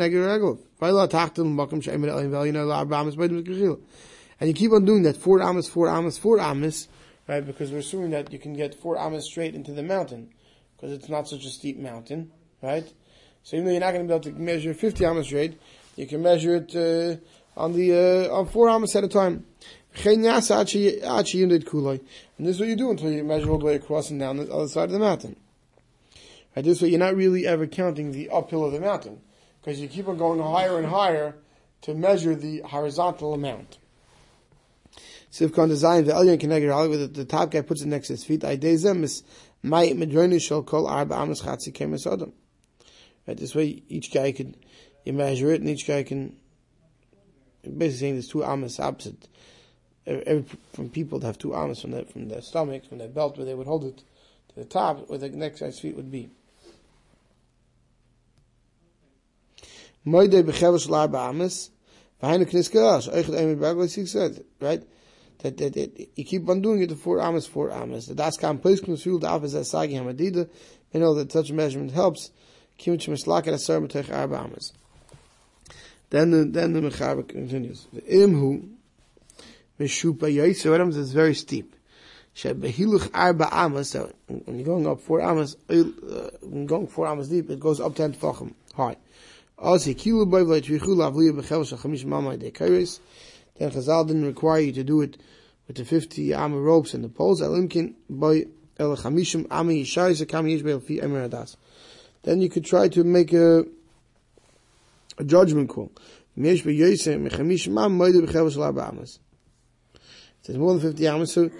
you 4.48 4.54
keep 4.54 4.72
on 4.72 4.84
doing 4.86 5.02
that, 5.02 5.16
four 5.18 5.42
amas, 5.42 5.68
four 5.68 5.90
amas, 5.90 6.16
four 6.16 6.40
amas, 6.40 6.88
right? 7.26 7.44
Because 7.44 7.70
we're 7.70 7.78
assuming 7.78 8.12
that 8.12 8.32
you 8.32 8.38
can 8.38 8.54
get 8.54 8.74
four 8.74 8.96
amas 8.96 9.26
straight 9.26 9.54
into 9.54 9.72
the 9.72 9.82
mountain, 9.82 10.30
because 10.74 10.92
it's 10.92 11.10
not 11.10 11.28
such 11.28 11.44
a 11.44 11.50
steep 11.50 11.78
mountain, 11.78 12.30
right? 12.62 12.90
So 13.42 13.56
even 13.56 13.66
though 13.66 13.72
you're 13.72 13.80
not 13.80 13.92
going 13.92 14.08
to 14.08 14.08
be 14.08 14.14
able 14.14 14.24
to 14.38 14.42
measure 14.42 14.72
50 14.72 15.04
amas 15.04 15.26
straight, 15.26 15.60
you 15.96 16.06
can 16.06 16.22
measure 16.22 16.54
it 16.56 16.76
uh, 16.76 17.16
on 17.58 17.74
the 17.74 17.92
uh, 17.92 18.34
on 18.34 18.46
four 18.46 18.70
amas 18.70 18.96
at 18.96 19.04
a 19.04 19.08
time. 19.08 19.44
And 20.04 20.24
this 22.46 22.54
is 22.54 22.60
what 22.60 22.68
you 22.68 22.76
do 22.76 22.90
until 22.90 23.10
you 23.10 23.24
measure 23.24 23.50
all 23.50 23.58
the 23.58 23.64
way 23.64 23.74
across 23.74 24.10
and 24.10 24.20
down 24.20 24.36
the 24.36 24.52
other 24.52 24.68
side 24.68 24.84
of 24.84 24.92
the 24.92 24.98
mountain. 24.98 25.36
Right, 26.54 26.64
this 26.64 26.80
way 26.80 26.88
you're 26.88 26.98
not 26.98 27.16
really 27.16 27.46
ever 27.46 27.66
counting 27.66 28.12
the 28.12 28.30
uphill 28.30 28.64
of 28.64 28.72
the 28.72 28.80
mountain, 28.80 29.20
because 29.60 29.80
you 29.80 29.88
keep 29.88 30.08
on 30.08 30.16
going 30.16 30.40
higher 30.40 30.78
and 30.78 30.86
higher 30.86 31.34
to 31.82 31.94
measure 31.94 32.34
the 32.34 32.60
horizontal 32.60 33.34
amount. 33.34 33.78
Sivkon 35.30 35.68
design 35.68 36.04
the 36.04 36.12
Elyon 36.12 36.40
Kenegger 36.40 36.88
with 36.88 37.14
the 37.14 37.24
top 37.24 37.50
guy 37.50 37.60
puts 37.60 37.82
it 37.82 37.86
next 37.86 38.06
to 38.06 38.14
his 38.14 38.24
feet. 38.24 38.42
My 39.62 39.92
call. 40.62 42.32
Right, 43.26 43.36
this 43.36 43.54
way 43.54 43.82
each 43.88 44.12
guy 44.12 44.32
can, 44.32 44.56
you 45.04 45.12
measure 45.12 45.52
it 45.52 45.60
and 45.60 45.68
each 45.68 45.86
guy 45.86 46.02
can, 46.02 46.36
basically 47.62 47.90
saying 47.90 48.14
there's 48.14 48.28
two 48.28 48.44
amas 48.44 48.80
opposite. 48.80 49.28
Every, 50.06 50.44
from 50.72 50.88
people 50.88 51.18
that 51.18 51.26
have 51.26 51.38
two 51.38 51.54
amas 51.54 51.82
from 51.82 51.90
their, 51.90 52.04
from 52.04 52.28
their 52.28 52.40
stomach, 52.40 52.86
from 52.86 52.98
their 52.98 53.08
belt, 53.08 53.36
where 53.36 53.44
they 53.44 53.54
would 53.54 53.66
hold 53.66 53.84
it 53.84 53.98
to 53.98 54.54
the 54.56 54.64
top, 54.64 55.08
where 55.08 55.18
the 55.18 55.28
next 55.28 55.60
guy's 55.60 55.78
feet 55.78 55.96
would 55.96 56.10
be. 56.10 56.30
Amas, 61.14 61.70
the 62.22 62.46
right? 64.60 64.82
That, 65.40 65.56
that, 65.58 65.74
that, 65.74 66.08
you 66.16 66.24
keep 66.24 66.48
on 66.48 66.62
doing 66.62 66.82
it 66.82 66.88
to 66.88 66.96
four 66.96 67.20
amas, 67.20 67.46
four 67.46 67.70
amas. 67.70 68.06
The 68.06 68.14
das 68.14 68.36
kam 68.36 68.58
pois 68.58 68.80
knus 68.80 69.20
the 69.20 69.28
office 69.28 69.54
as 69.54 69.70
sagi 69.70 69.94
hamadida, 69.94 70.48
you 70.92 71.00
know 71.00 71.14
that 71.14 71.30
such 71.30 71.50
a 71.50 71.54
measurement 71.54 71.92
helps. 71.92 72.32
Then 76.10 76.30
the 76.30 76.44
then 76.44 76.72
the 76.72 76.80
mechaber 76.80 77.26
continues. 77.28 77.86
The 77.92 78.00
imhu 78.02 78.68
yaitzer 79.78 80.74
items 80.74 80.96
is 80.96 81.12
very 81.12 81.34
steep. 81.34 81.74
Shebehiluch 82.34 83.10
arba 83.12 83.48
amas. 83.52 83.90
So 83.90 84.12
when 84.26 84.58
you're 84.58 84.64
going 84.64 84.86
up 84.86 85.00
four 85.00 85.20
amas, 85.20 85.56
uh, 85.68 85.82
going 86.66 86.86
four 86.86 87.06
amas 87.06 87.28
deep, 87.28 87.50
it 87.50 87.60
goes 87.60 87.80
up 87.80 87.94
ten 87.94 88.14
tefachim 88.14 88.54
high. 88.74 88.96
Also, 89.58 89.90
kilu 89.90 90.28
boy 90.28 90.44
v'leitrichu 90.44 90.80
lavliya 90.80 91.32
b'chevel 91.32 91.66
shachamish 91.66 92.04
mamay 92.04 92.38
dekairis. 92.38 93.00
Then 93.58 93.70
Chazal 93.70 94.06
didn't 94.06 94.24
require 94.24 94.60
you 94.60 94.72
to 94.72 94.84
do 94.84 95.00
it 95.00 95.18
with 95.66 95.76
the 95.76 95.84
50 95.84 96.32
amma 96.32 96.60
ropes 96.60 96.94
and 96.94 97.02
the 97.02 97.08
poles. 97.08 97.42
Elimkin 97.42 97.94
boy 98.08 98.44
el 98.78 98.96
chamishim 98.96 99.46
ami 99.50 99.82
yishai 99.82 100.12
zekam 100.12 100.46
yishbel 100.46 100.80
fi 100.80 101.00
emir 101.00 101.28
adas 101.28 101.56
then 102.22 102.40
you 102.40 102.48
could 102.48 102.64
try 102.64 102.88
to 102.88 103.04
make 103.04 103.32
a, 103.32 103.64
a 105.18 105.24
judgment 105.24 105.68
call. 105.68 105.92
It 110.40 110.46
says 110.46 110.56
more 110.56 110.72
than 110.72 110.80
50 110.80 111.08
amas. 111.08 111.32
So 111.32 111.50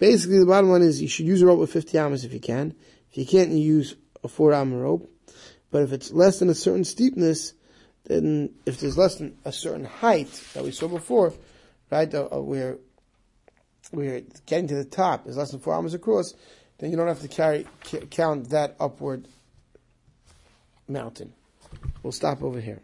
basically 0.00 0.38
the 0.38 0.46
bottom 0.46 0.70
line 0.70 0.82
is 0.82 1.02
you 1.02 1.08
should 1.08 1.26
use 1.26 1.42
a 1.42 1.46
rope 1.46 1.58
with 1.58 1.72
50 1.72 1.98
amas 1.98 2.24
if 2.24 2.32
you 2.32 2.40
can. 2.40 2.74
If 3.10 3.18
you 3.18 3.26
can't, 3.26 3.50
you 3.50 3.58
use 3.58 3.96
a 4.22 4.28
4 4.28 4.54
amma 4.54 4.76
rope. 4.76 5.10
But 5.70 5.82
if 5.82 5.92
it's 5.92 6.10
less 6.12 6.38
than 6.38 6.48
a 6.48 6.54
certain 6.54 6.84
steepness, 6.84 7.52
then 8.04 8.54
if 8.64 8.80
there's 8.80 8.96
less 8.96 9.16
than 9.16 9.36
a 9.44 9.52
certain 9.52 9.84
height 9.84 10.30
that 10.54 10.64
we 10.64 10.70
saw 10.70 10.88
before, 10.88 11.34
right, 11.90 12.12
uh, 12.12 12.28
uh, 12.32 12.40
where 12.40 12.78
we're 13.92 14.22
getting 14.46 14.68
to 14.68 14.74
the 14.74 14.84
top 14.84 15.26
is 15.28 15.36
less 15.36 15.50
than 15.50 15.60
4 15.60 15.74
amas 15.74 15.94
across, 15.94 16.34
then 16.78 16.90
you 16.90 16.96
don't 16.96 17.08
have 17.08 17.20
to 17.20 17.28
carry 17.28 17.66
count 18.10 18.50
that 18.50 18.76
upward 18.80 19.28
mountain. 20.88 21.32
We'll 22.02 22.12
stop 22.12 22.42
over 22.42 22.60
here. 22.60 22.80